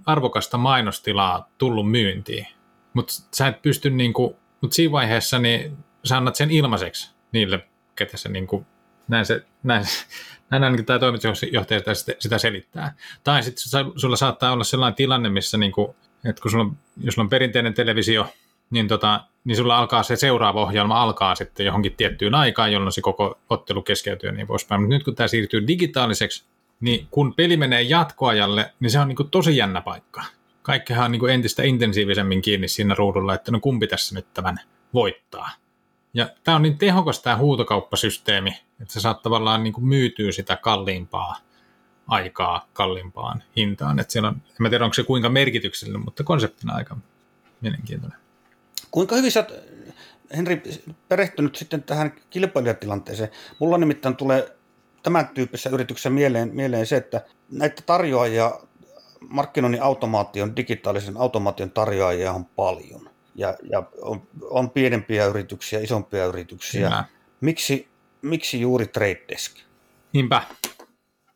[0.06, 2.48] arvokasta mainostilaa tullut myyntiin.
[2.94, 7.68] Mutta sä et pysty, niin kuin, mutta siinä vaiheessa niin sä annat sen ilmaiseksi niille,
[7.96, 8.66] ketä se niin kuin,
[9.08, 9.86] näin, se, näin,
[10.50, 12.94] näin ainakin tämä toimitusjohtaja sitä, sitä selittää.
[13.24, 17.16] Tai sitten sulla saattaa olla sellainen tilanne, missä niin kuin, että kun sulla on, jos
[17.16, 18.34] sulla on perinteinen televisio,
[18.70, 23.02] niin, tota, niin sulla alkaa se seuraava ohjelma alkaa sitten johonkin tiettyyn aikaan, jolloin se
[23.02, 24.82] koko ottelu keskeytyy ja niin poispäin.
[24.82, 26.46] Mutta nyt kun tämä siirtyy digitaaliseksi,
[26.80, 30.24] niin kun peli menee jatkoajalle, niin se on niin kuin tosi jännä paikka.
[30.62, 34.60] Kaikkihan on niin kuin entistä intensiivisemmin kiinni siinä ruudulla, että no kumpi tässä nyt tämän
[34.94, 35.50] voittaa.
[36.14, 38.50] Ja tämä on niin tehokas tämä huutokauppasysteemi,
[38.82, 41.38] että se saat tavallaan niin kuin myytyä sitä kalliimpaa
[42.08, 44.00] aikaa kalliimpaan hintaan.
[44.00, 46.98] Että siellä on, en tiedä onko se kuinka merkityksellinen, mutta konseptina aika
[47.62, 48.20] mielenkiintoinen.
[48.92, 49.52] Kuinka hyvin sä oot,
[50.38, 50.62] Henri,
[51.10, 53.30] perehtynyt sitten tähän kilpailijatilanteeseen?
[53.60, 54.57] Mulla nimittäin tulee
[55.04, 57.22] tämän tyyppisessä yrityksessä mieleen, mieleen se, että
[57.52, 58.60] näitä tarjoajia,
[59.30, 63.10] markkinoinnin automaation, digitaalisen automaation tarjoajia on paljon.
[63.36, 66.90] Ja, ja on, on pienempiä yrityksiä, isompia yrityksiä.
[66.90, 67.04] Kyllä.
[67.42, 67.88] Miksi,
[68.22, 69.58] miksi juuri Trade Desk?
[70.14, 70.42] Niinpä.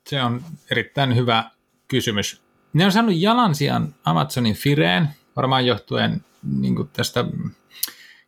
[0.08, 0.42] Se on
[0.72, 1.52] erittäin hyvä
[1.88, 2.42] kysymys.
[2.74, 6.26] Ne on saanut jalansijan Amazonin Fireen, varmaan johtuen
[6.60, 7.26] niin tästä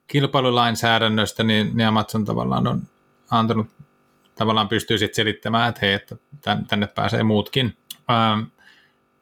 [0.08, 2.88] kilpailulainsäädännöstä, niin, niin Amazon tavallaan on
[3.32, 3.68] antanut,
[4.36, 6.18] tavallaan pystyy sitten selittämään, että hei, että
[6.68, 7.78] tänne pääsee muutkin.
[8.12, 8.42] Ähm,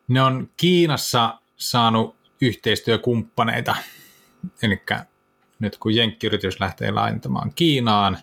[0.08, 3.76] ne on Kiinassa saanut yhteistyökumppaneita,
[4.64, 4.82] eli
[5.60, 8.18] nyt kun jenkkiyritys lähtee laajentamaan Kiinaan,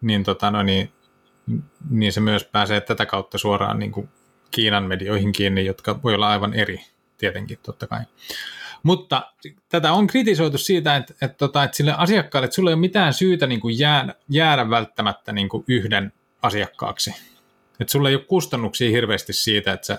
[0.00, 0.92] niin, tota, no niin,
[1.90, 4.08] niin se myös pääsee tätä kautta suoraan niin kuin
[4.50, 6.84] Kiinan medioihin kiinni, jotka voi olla aivan eri
[7.18, 8.00] tietenkin totta kai.
[8.82, 9.32] Mutta
[9.68, 12.80] tätä on kritisoitu siitä, että, että, että, tota, että sille asiakkaalle, että sulla ei ole
[12.80, 16.12] mitään syytä niin kuin jäädä, jäädä välttämättä niin kuin yhden
[16.42, 17.14] asiakkaaksi.
[17.80, 19.98] Että sulla ei ole kustannuksia hirveästi siitä, että sä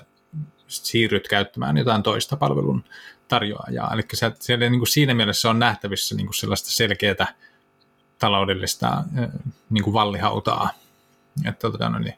[0.68, 2.84] siirryt käyttämään jotain toista palvelun
[3.28, 3.94] tarjoajaa.
[3.94, 7.34] Eli se, siellä niin kuin siinä mielessä on nähtävissä niin kuin sellaista selkeää
[8.20, 9.04] taloudellista
[9.70, 10.70] niin kuin vallihautaa.
[11.46, 12.14] Että, tota, no niin,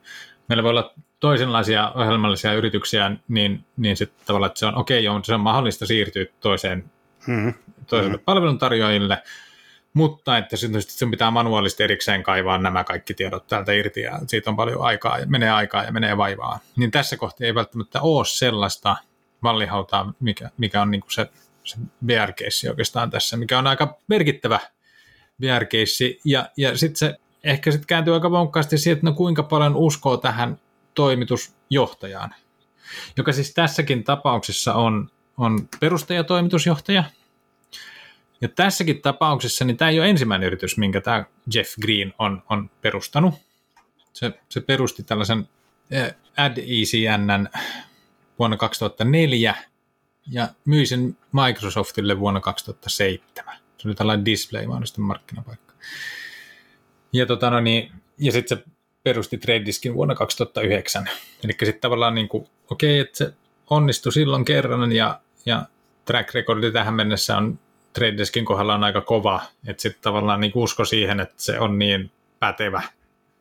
[0.47, 5.21] meillä voi olla toisenlaisia ohjelmallisia yrityksiä, niin, niin sitten tavallaan, että se on okei, okay,
[5.23, 6.91] se on mahdollista siirtyä toiseen,
[7.27, 7.53] hmm.
[7.87, 8.25] toiselle hmm.
[8.25, 9.23] palveluntarjoajille,
[9.93, 14.49] mutta että sitten sen pitää manuaalisesti erikseen kaivaa nämä kaikki tiedot täältä irti ja siitä
[14.49, 16.59] on paljon aikaa ja menee aikaa ja menee vaivaa.
[16.75, 18.95] Niin tässä kohtaa ei välttämättä ole sellaista
[19.43, 21.29] vallihautaa, mikä, mikä on niin kuin se,
[21.63, 24.59] se VR-keissi oikeastaan tässä, mikä on aika merkittävä
[25.41, 29.75] VR-keissi ja, ja sitten se ehkä sitten kääntyy aika vonkkaasti siihen, että no kuinka paljon
[29.75, 30.57] uskoo tähän
[30.93, 32.35] toimitusjohtajaan,
[33.17, 37.03] joka siis tässäkin tapauksessa on, on perustajatoimitusjohtaja.
[38.41, 42.69] Ja tässäkin tapauksessa niin tämä ei ole ensimmäinen yritys, minkä tämä Jeff Green on, on
[42.81, 43.33] perustanut.
[44.13, 45.49] Se, se perusti tällaisen
[45.91, 47.49] eh, AdECNn
[48.39, 49.55] vuonna 2004
[50.27, 53.57] ja myi sen Microsoftille vuonna 2007.
[53.77, 54.65] Se oli tällainen display
[54.97, 55.73] markkinapaikka.
[57.13, 58.63] Ja, tota, no niin, ja sitten se
[59.03, 61.09] perusti Tradediskin vuonna 2009.
[61.43, 63.33] Eli sitten tavallaan niin kuin, okei, okay, että se
[63.69, 65.65] onnistui silloin kerran ja, ja
[66.05, 67.59] track recordi tähän mennessä on
[67.93, 72.11] Tradediskin kohdalla on aika kova, että sitten tavallaan niin usko siihen, että se on niin
[72.39, 72.81] pätevä,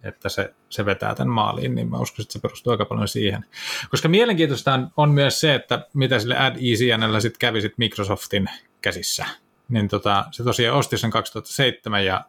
[0.03, 3.45] että se, se vetää tämän maaliin, niin mä uskon, että se perustuu aika paljon siihen.
[3.91, 8.51] Koska mielenkiintoista on, on myös se, että mitä sille AdECNllä sitten kävi sit Microsoftin
[8.83, 9.27] käsissä.
[9.69, 12.25] Niin tota, se tosiaan osti sen 2007 ja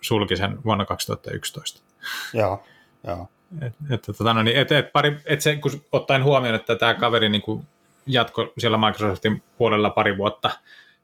[0.00, 1.87] sulki sen vuonna 2011.
[2.34, 2.64] Joo,
[3.06, 3.28] joo.
[3.62, 6.94] Et, et, tota, no niin, et, et, pari, et se, kun ottaen huomioon, että tämä
[6.94, 7.66] kaveri niin kuin
[8.06, 10.50] jatko siellä Microsoftin puolella pari vuotta,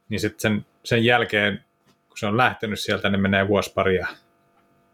[0.09, 1.65] niin sitten sen, sen jälkeen,
[2.09, 4.07] kun se on lähtenyt sieltä, niin menee vuosi pari ja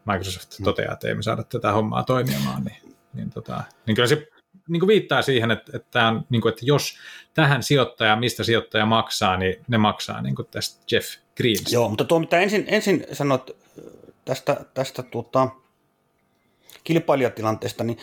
[0.05, 0.63] Microsoft mm.
[0.63, 4.27] toteaa, että ei me saada tätä hommaa toimimaan, niin, niin, tota, niin kyllä se
[4.67, 6.97] niin kuin viittaa siihen, että, että, on, niin kuin, että jos
[7.33, 11.73] tähän sijoittaja, mistä sijoittaja maksaa, niin ne maksaa niin kuin tästä Jeff Greens.
[11.73, 13.57] Joo, mutta tuo mitä ensin, ensin sanot
[14.25, 15.49] tästä, tästä tuota,
[16.83, 17.97] kilpailijatilanteesta, niin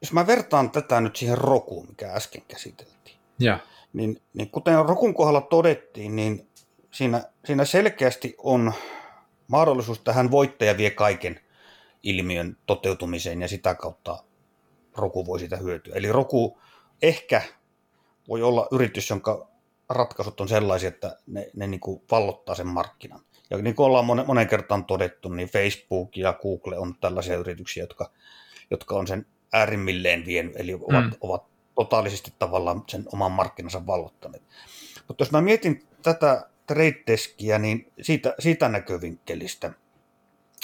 [0.00, 3.58] jos mä vertaan tätä nyt siihen Rokuun, mikä äsken käsiteltiin, ja.
[3.92, 6.48] Niin, niin kuten Rokun kohdalla todettiin, niin
[6.90, 8.72] siinä, siinä selkeästi on
[9.48, 11.40] mahdollisuus tähän voittaja vie kaiken
[12.02, 14.24] ilmiön toteutumiseen ja sitä kautta
[14.96, 15.94] Roku voi sitä hyötyä.
[15.94, 16.58] Eli Roku
[17.02, 17.42] ehkä
[18.28, 19.48] voi olla yritys, jonka
[19.88, 23.20] ratkaisut on sellaisia, että ne, ne niin kuin vallottaa sen markkinan.
[23.50, 27.82] Ja niin kuin ollaan monen, monen kertaan todettu, niin Facebook ja Google on tällaisia yrityksiä,
[27.82, 28.10] jotka,
[28.70, 31.12] jotka on sen äärimmilleen vienyt, eli ovat, mm.
[31.20, 34.42] ovat totaalisesti tavallaan sen oman markkinansa vallottaneet.
[35.08, 37.04] Mutta jos mä mietin tätä trade
[37.58, 39.72] niin siitä, siitä näkövinkkelistä.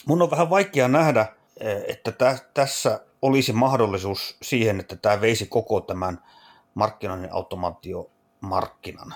[0.06, 1.26] Mun on vähän vaikea nähdä,
[1.60, 6.18] eh, että tä, tässä olisi mahdollisuus siihen, että tämä veisi koko tämän
[6.74, 9.14] markkinoinnin automaatiomarkkinan.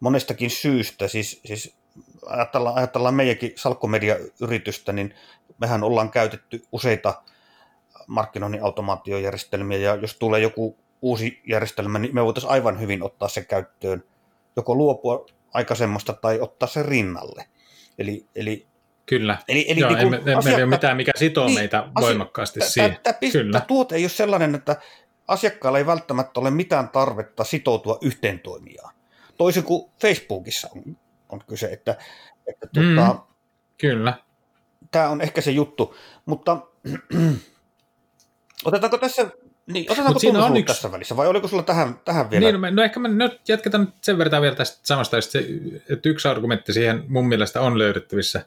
[0.00, 1.79] Monestakin syystä, siis, siis
[2.26, 5.14] ajatellaan, ajatellaan meidänkin salkkomediayritystä, niin
[5.58, 7.22] mehän ollaan käytetty useita
[8.06, 13.44] markkinoinnin automaatiojärjestelmiä, ja jos tulee joku uusi järjestelmä, niin me voitaisiin aivan hyvin ottaa se
[13.44, 14.04] käyttöön,
[14.56, 17.44] joko luopua aikaisemmasta tai ottaa se rinnalle.
[17.98, 18.66] Eli, eli
[19.06, 19.38] Kyllä.
[19.48, 20.62] Eli, eli Joo, niin emme, emme asiakka...
[20.62, 22.06] ole mitään, mikä sitoo niin, meitä asia...
[22.06, 22.98] voimakkaasti siihen.
[23.02, 23.60] Tämä, Kyllä.
[23.60, 24.76] tuote ei ole sellainen, että
[25.28, 28.94] asiakkaalla ei välttämättä ole mitään tarvetta sitoutua yhteen toimijaan.
[29.36, 30.96] Toisin kuin Facebookissa on,
[31.32, 31.96] on kyse, että,
[32.46, 33.24] että mm, tuota,
[33.78, 34.14] Kyllä.
[34.90, 36.60] Tämä on ehkä se juttu, mutta
[38.64, 39.30] otetaanko tässä
[39.72, 40.74] niin, otetaanko Mut siinä on yksi...
[40.74, 42.44] tässä välissä, vai oliko sulla tähän, tähän vielä?
[42.44, 45.16] Niin, no, me, no ehkä me nyt jatketaan sen verran vielä tästä samasta,
[45.88, 48.44] että yksi argumentti siihen mun mielestä on löydettävissä,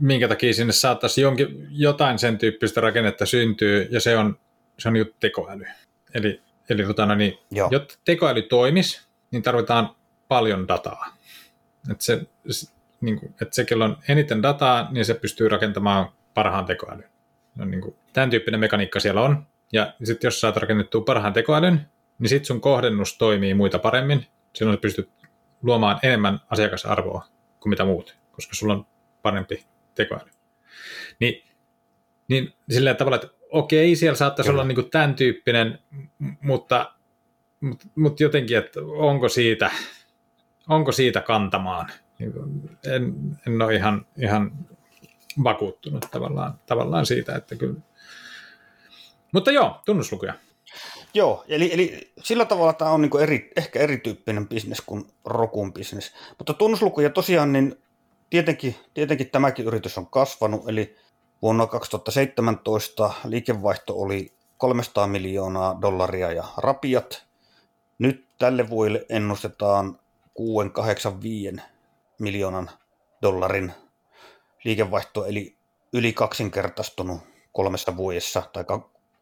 [0.00, 4.38] minkä takia sinne saattaisi jonkin, jotain sen tyyppistä rakennetta syntyy, ja se on,
[4.78, 5.64] se on juttu tekoäly.
[6.14, 6.40] Eli,
[6.70, 7.38] eli tota, no niin,
[7.70, 9.90] jotta tekoäly toimisi, niin tarvitaan
[10.28, 11.16] paljon dataa.
[11.90, 12.20] Että se,
[13.00, 17.08] niin kuin, että se, kello on eniten dataa, niin se pystyy rakentamaan parhaan tekoälyn.
[17.54, 19.46] No, niin kuin, tämän tyyppinen mekaniikka siellä on.
[19.72, 21.86] Ja sitten jos saat rakennettua parhaan tekoälyn,
[22.18, 24.26] niin sitten sun kohdennus toimii muita paremmin.
[24.54, 25.10] Silloin sä pystyt
[25.62, 27.26] luomaan enemmän asiakasarvoa
[27.60, 28.86] kuin mitä muut, koska sulla on
[29.22, 29.64] parempi
[29.94, 30.30] tekoäly.
[31.20, 31.44] Niin,
[32.28, 34.60] niin sillä tavalla, että okei, siellä saattaisi Kyllä.
[34.60, 35.78] olla niin kuin tämän tyyppinen,
[36.40, 36.92] mutta,
[37.60, 39.70] mutta, mutta jotenkin, että onko siitä,
[40.68, 41.90] onko siitä kantamaan.
[42.18, 42.32] Niin
[42.86, 43.14] en,
[43.46, 44.52] en ole ihan, ihan
[45.44, 47.80] vakuuttunut tavallaan, tavallaan siitä, että kyllä.
[49.32, 50.34] Mutta joo, tunnuslukuja.
[51.14, 56.12] Joo, eli, eli sillä tavalla tämä on niin eri, ehkä erityyppinen bisnes kuin Rokun bisnes.
[56.38, 57.76] Mutta tunnuslukuja tosiaan, niin
[58.30, 60.96] tietenkin, tietenkin tämäkin yritys on kasvanut, eli
[61.42, 67.26] vuonna 2017 liikevaihto oli 300 miljoonaa dollaria ja rapiat.
[67.98, 69.98] Nyt tälle vuodelle ennustetaan
[70.34, 71.62] 685
[72.18, 72.70] miljoonan
[73.22, 73.72] dollarin
[74.64, 75.56] liikevaihto, eli
[75.92, 77.20] yli kaksinkertaistunut
[77.52, 78.64] kolmessa vuodessa, tai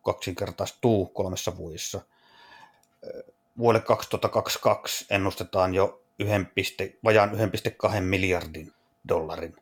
[0.03, 2.01] kaksinkertaistuu kolmessa vuodessa.
[3.59, 8.73] Vuodelle 2022 ennustetaan jo 1, vajaan 1,2 miljardin
[9.09, 9.57] dollarin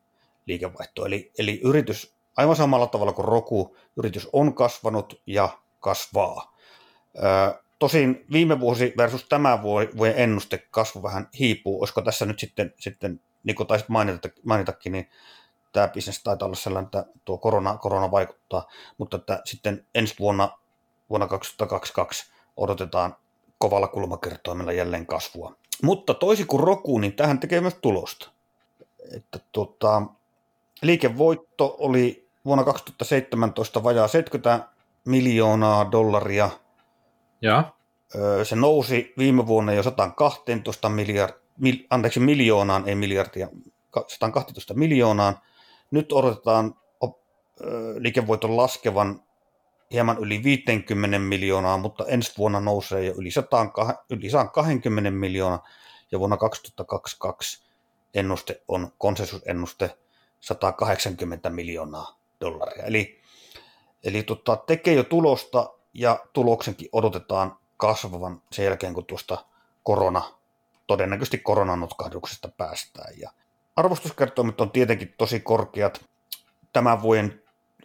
[0.47, 1.07] liikevaihto.
[1.07, 6.57] Eli, eli yritys, aivan samalla tavalla kuin Roku, yritys on kasvanut ja kasvaa.
[7.79, 11.81] Tosin viime vuosi versus tämä vuoden ennuste kasvu vähän hiipuu.
[11.81, 15.09] Olisiko tässä nyt sitten, sitten niin kuin taisit mainita, mainitakin, niin
[15.73, 18.67] tämä bisnes taitaa olla sellainen, että tuo korona, korona vaikuttaa,
[18.99, 20.59] mutta että sitten ensi vuonna,
[21.11, 23.17] vuonna 2022 odotetaan
[23.59, 25.57] kovalla kulmakertoimella jälleen kasvua.
[25.83, 28.31] Mutta toisin kuin Roku, niin tähän tekee myös tulosta.
[29.17, 30.03] Että tuota,
[30.83, 34.69] liikevoitto oli vuonna 2017 vajaa 70
[35.05, 36.51] miljoonaa dollaria–
[37.43, 37.73] ja.
[38.43, 43.49] Se nousi viime vuonna jo 112 miljard, mil, anteeksi, miljoonaan, ei miljardia,
[44.07, 45.39] 112 miljoonaan.
[45.91, 46.75] Nyt odotetaan
[47.99, 49.23] liikevoiton laskevan
[49.93, 53.67] hieman yli 50 miljoonaa, mutta ensi vuonna nousee jo yli, 100,
[54.11, 55.69] yli 120 miljoonaa
[56.13, 57.69] ja vuonna 2022
[58.15, 59.99] ennuste on konsensusennuste
[60.41, 62.85] 180 miljoonaa dollaria.
[62.85, 63.21] Eli,
[64.05, 69.45] eli tota, tekee jo tulosta ja tuloksenkin odotetaan kasvavan sen jälkeen, kun tuosta
[69.83, 70.23] korona,
[70.87, 73.15] todennäköisesti koronanotkahduksesta päästään.
[73.21, 73.31] Ja
[73.77, 76.05] arvostuskertoimet on tietenkin tosi korkeat.
[76.73, 77.43] Tämän vuoden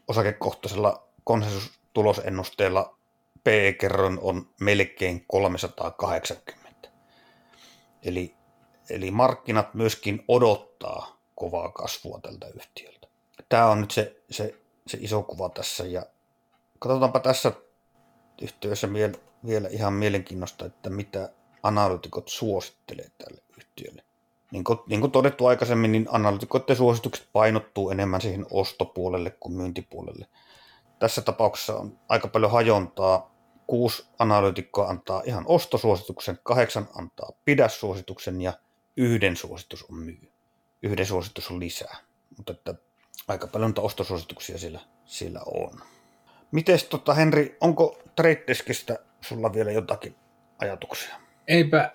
[0.08, 2.98] osakekohtaisella konsensustulosennusteella
[3.44, 6.90] PE-kerroin on melkein 380.
[8.04, 8.36] Eli,
[8.90, 13.08] eli markkinat myöskin odottaa kovaa kasvua tältä yhtiöltä.
[13.50, 14.56] Tämä on nyt se, se,
[14.88, 16.06] se iso kuva tässä ja
[16.80, 17.52] katsotaanpa tässä
[18.44, 18.94] yhteydessä
[19.46, 21.30] vielä ihan mielenkiinnosta, että mitä
[21.64, 24.04] analytikot suosittelee tälle yhtiölle.
[24.52, 30.28] Niin kuin, niin kuin todettu aikaisemmin, niin analytikoiden suositukset painottuu enemmän siihen ostopuolelle kuin myyntipuolelle.
[31.00, 33.34] Tässä tapauksessa on aika paljon hajontaa.
[33.68, 38.54] Kuusi analyytikkoa antaa ihan ostosuosituksen, kahdeksan antaa pidä-suosituksen ja
[38.98, 40.32] yhden suositus on myy.
[40.84, 41.98] Yhden suositus on lisää.
[42.38, 42.76] Mutta että
[43.28, 45.80] aika paljon ostosuosituksia siellä, siellä on.
[46.54, 48.44] Mites tota, Henri, onko Trade
[49.22, 50.16] sulla vielä jotakin
[50.60, 51.16] ajatuksia?
[51.48, 51.92] Eipä,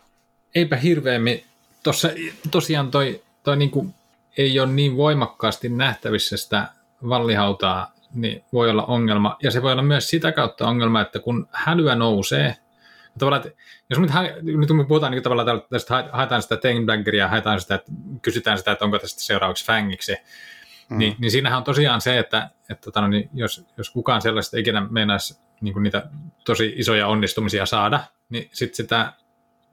[0.55, 1.45] eipä hirveämmin.
[1.83, 2.09] Tossa,
[2.51, 3.87] tosiaan toi, toi niinku
[4.39, 6.69] ei ole niin voimakkaasti nähtävissä sitä
[7.09, 9.37] vallihautaa, niin voi olla ongelma.
[9.43, 12.57] Ja se voi olla myös sitä kautta ongelma, että kun hälyä nousee,
[13.19, 14.11] tavallaan, että jos nyt,
[14.43, 17.93] nyt kun me puhutaan niin tavallaan tästä, haetaan sitä Tengbaggeria, haetaan sitä, että
[18.23, 20.17] kysytään sitä, että onko tästä seuraavaksi Fangiksi,
[20.91, 20.99] mm.
[20.99, 24.59] niin, niin siinähän on tosiaan se, että, että tota, no niin jos, jos kukaan sellaista
[24.59, 26.07] ikinä meinaisi niin niitä
[26.45, 29.13] tosi isoja onnistumisia saada, niin sitten sitä,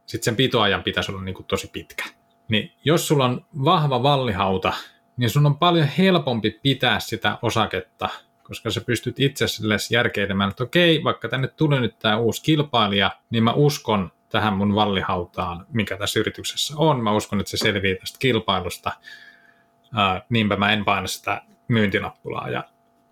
[0.06, 2.04] sit sen pitoajan pitäisi olla niin kuin tosi pitkä.
[2.48, 4.74] Niin jos sulla on vahva vallihauta,
[5.18, 8.10] niin sun on paljon helpompi pitää sitä osaketta,
[8.44, 9.46] koska sä pystyt itse
[9.92, 14.76] järkeilemään, että okei, vaikka tänne tulee nyt tämä uusi kilpailija, niin mä uskon tähän mun
[14.76, 17.04] vallihautaan, mikä tässä yrityksessä on.
[17.04, 18.92] Mä uskon, että se selviää tästä kilpailusta.
[19.96, 22.64] Ää, niinpä mä en paina sitä myyntinappulaa ja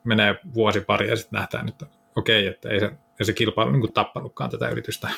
[0.04, 2.86] menee vuosi pari ja sitten nähdään, että okei, että ei se,
[3.20, 5.10] ei se kilpailu niin kuin tappanutkaan tätä yritystä.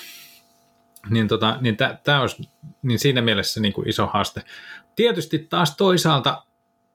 [1.09, 2.49] Niin, tota, niin, tää, tää olisi,
[2.82, 4.41] niin siinä mielessä niin kuin iso haaste.
[4.95, 6.43] Tietysti taas toisaalta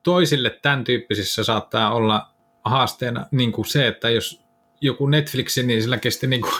[0.02, 2.30] toisille tämän tyyppisissä saattaa olla
[2.64, 4.44] haasteena niin kuin se, että jos
[4.80, 6.54] joku Netflix, niin sillä kesti niin kuin,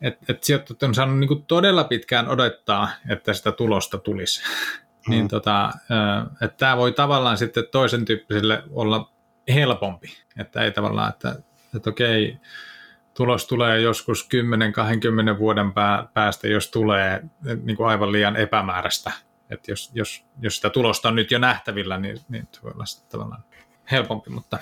[0.00, 4.42] että et sijoittajat on saanut niin kuin todella pitkään odottaa, että sitä tulosta tulisi.
[5.06, 5.10] Mm.
[5.10, 5.70] niin tota,
[6.40, 9.12] että tämä voi tavallaan sitten toisen tyyppiselle olla
[9.54, 11.36] helpompi, että ei tavallaan, että,
[11.76, 12.38] että okei,
[13.14, 14.28] tulos tulee joskus
[15.34, 15.72] 10-20 vuoden
[16.14, 17.22] päästä, jos tulee
[17.62, 19.12] niin kuin aivan liian epämääräistä.
[19.50, 22.86] Että jos, jos, jos sitä tulosta on nyt jo nähtävillä, niin, niin se voi olla
[22.86, 23.44] sitten tavallaan
[23.90, 24.58] helpompi, mutta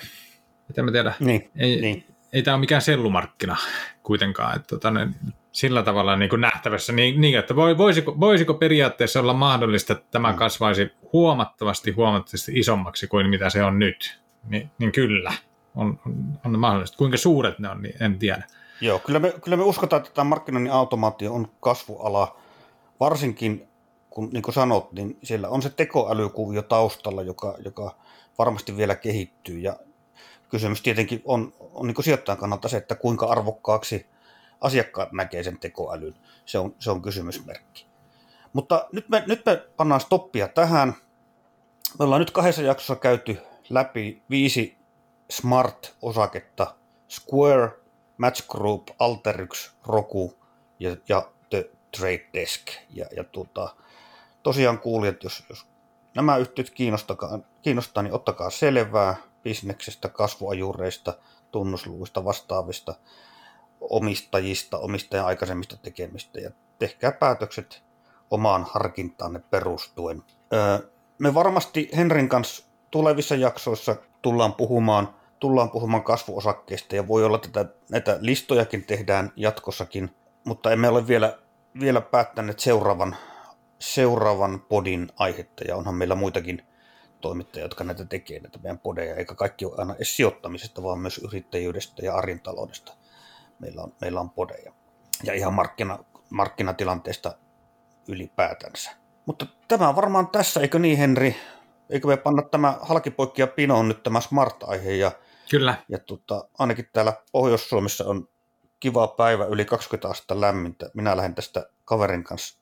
[0.67, 1.13] miten mä tiedä.
[1.19, 2.05] Niin, ei, niin.
[2.33, 3.57] ei tämä ole mikään sellumarkkina
[4.03, 5.07] kuitenkaan, että tota, ne,
[5.51, 10.31] sillä tavalla niin kuin nähtävässä, niin, niin että voisiko, voisiko periaatteessa olla mahdollista, että tämä
[10.31, 10.37] mm.
[10.37, 15.33] kasvaisi huomattavasti huomattavasti isommaksi kuin mitä se on nyt, niin, niin kyllä,
[15.75, 16.13] on, on,
[16.45, 16.97] on mahdollista.
[16.97, 18.43] Kuinka suuret ne on, niin en tiedä.
[18.81, 22.37] Joo, kyllä me, kyllä me uskotaan, että tämä markkinoinnin automaatio on kasvuala,
[22.99, 23.67] varsinkin
[24.09, 27.95] kun niin kuin sanot, niin siellä on se tekoälykuvio taustalla, joka, joka
[28.37, 29.59] varmasti vielä kehittyy.
[29.59, 29.75] Ja
[30.49, 34.05] kysymys tietenkin on, on niin sijoittajan kannalta se, että kuinka arvokkaaksi
[34.61, 36.15] asiakkaat näkee sen tekoälyn.
[36.45, 37.85] Se on, se on kysymysmerkki.
[38.53, 40.95] Mutta nyt me, nyt me pannaan stoppia tähän.
[41.99, 43.37] Me ollaan nyt kahdessa jaksossa käyty
[43.69, 44.77] läpi viisi
[45.31, 46.75] Smart-osaketta.
[47.09, 47.71] Square,
[48.17, 50.39] Match Group, Alteryx, Roku
[50.79, 52.61] ja, ja The Trade Desk.
[52.89, 53.75] Ja, ja tuota,
[54.43, 55.67] tosiaan kuulijat, jos, jos
[56.15, 56.69] nämä yhtiöt
[57.61, 61.13] kiinnostaa, niin ottakaa selvää bisneksestä, kasvuajureista,
[61.51, 62.95] tunnusluvuista, vastaavista,
[63.81, 67.83] omistajista, omistajan aikaisemmista tekemistä ja tehkää päätökset
[68.31, 70.23] omaan harkintaanne perustuen.
[71.19, 77.65] Me varmasti Henrin kanssa tulevissa jaksoissa tullaan puhumaan, tullaan puhumaan kasvuosakkeista ja voi olla, että
[77.89, 81.37] näitä listojakin tehdään jatkossakin, mutta emme ole vielä,
[81.79, 83.15] vielä päättäneet seuraavan
[83.81, 86.65] seuraavan podin aihetta, ja onhan meillä muitakin
[87.21, 91.17] toimittajia, jotka näitä tekee, näitä meidän podeja, eikä kaikki ole aina edes sijoittamisesta, vaan myös
[91.17, 92.93] yrittäjyydestä ja arjen taloudesta.
[93.61, 94.73] Meillä on, meillä on podeja.
[95.23, 95.99] Ja ihan markkina,
[96.29, 97.37] markkinatilanteesta
[98.07, 98.91] ylipäätänsä.
[99.25, 101.35] Mutta tämä on varmaan tässä, eikö niin Henri?
[101.89, 104.91] Eikö me panna tämä halkipoikki ja pinoon nyt tämä smart-aihe?
[104.91, 105.11] Ja,
[105.51, 105.75] Kyllä.
[105.89, 108.27] Ja tota, ainakin täällä Pohjois-Suomessa on
[108.79, 110.89] kiva päivä, yli 20 astetta lämmintä.
[110.93, 112.61] Minä lähden tästä kaverin kanssa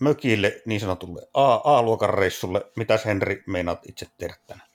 [0.00, 2.70] mökille niin sanotulle A-luokan reissulle.
[2.76, 4.69] Mitäs Henri meinaat itse tehdä tänään?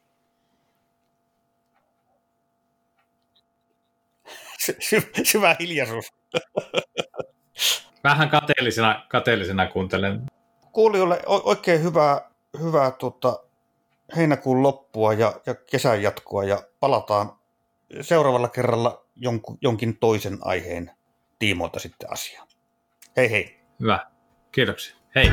[4.80, 6.14] Sy- syvä hiljaisuus.
[8.04, 10.22] Vähän kateellisena, kateellisena kuuntelen.
[10.72, 13.40] Kuulijoille oikein hyvää, hyvää tuota,
[14.16, 17.32] heinäkuun loppua ja, ja kesän jatkoa ja palataan
[18.02, 20.92] seuraavalla kerralla jonkun, jonkin toisen aiheen
[21.40, 22.48] tiimoilta sitten asiaan.
[23.18, 23.60] Hei hei.
[23.80, 24.06] Hyvä.
[24.52, 24.96] Kiitoksia.
[25.16, 25.32] Hei!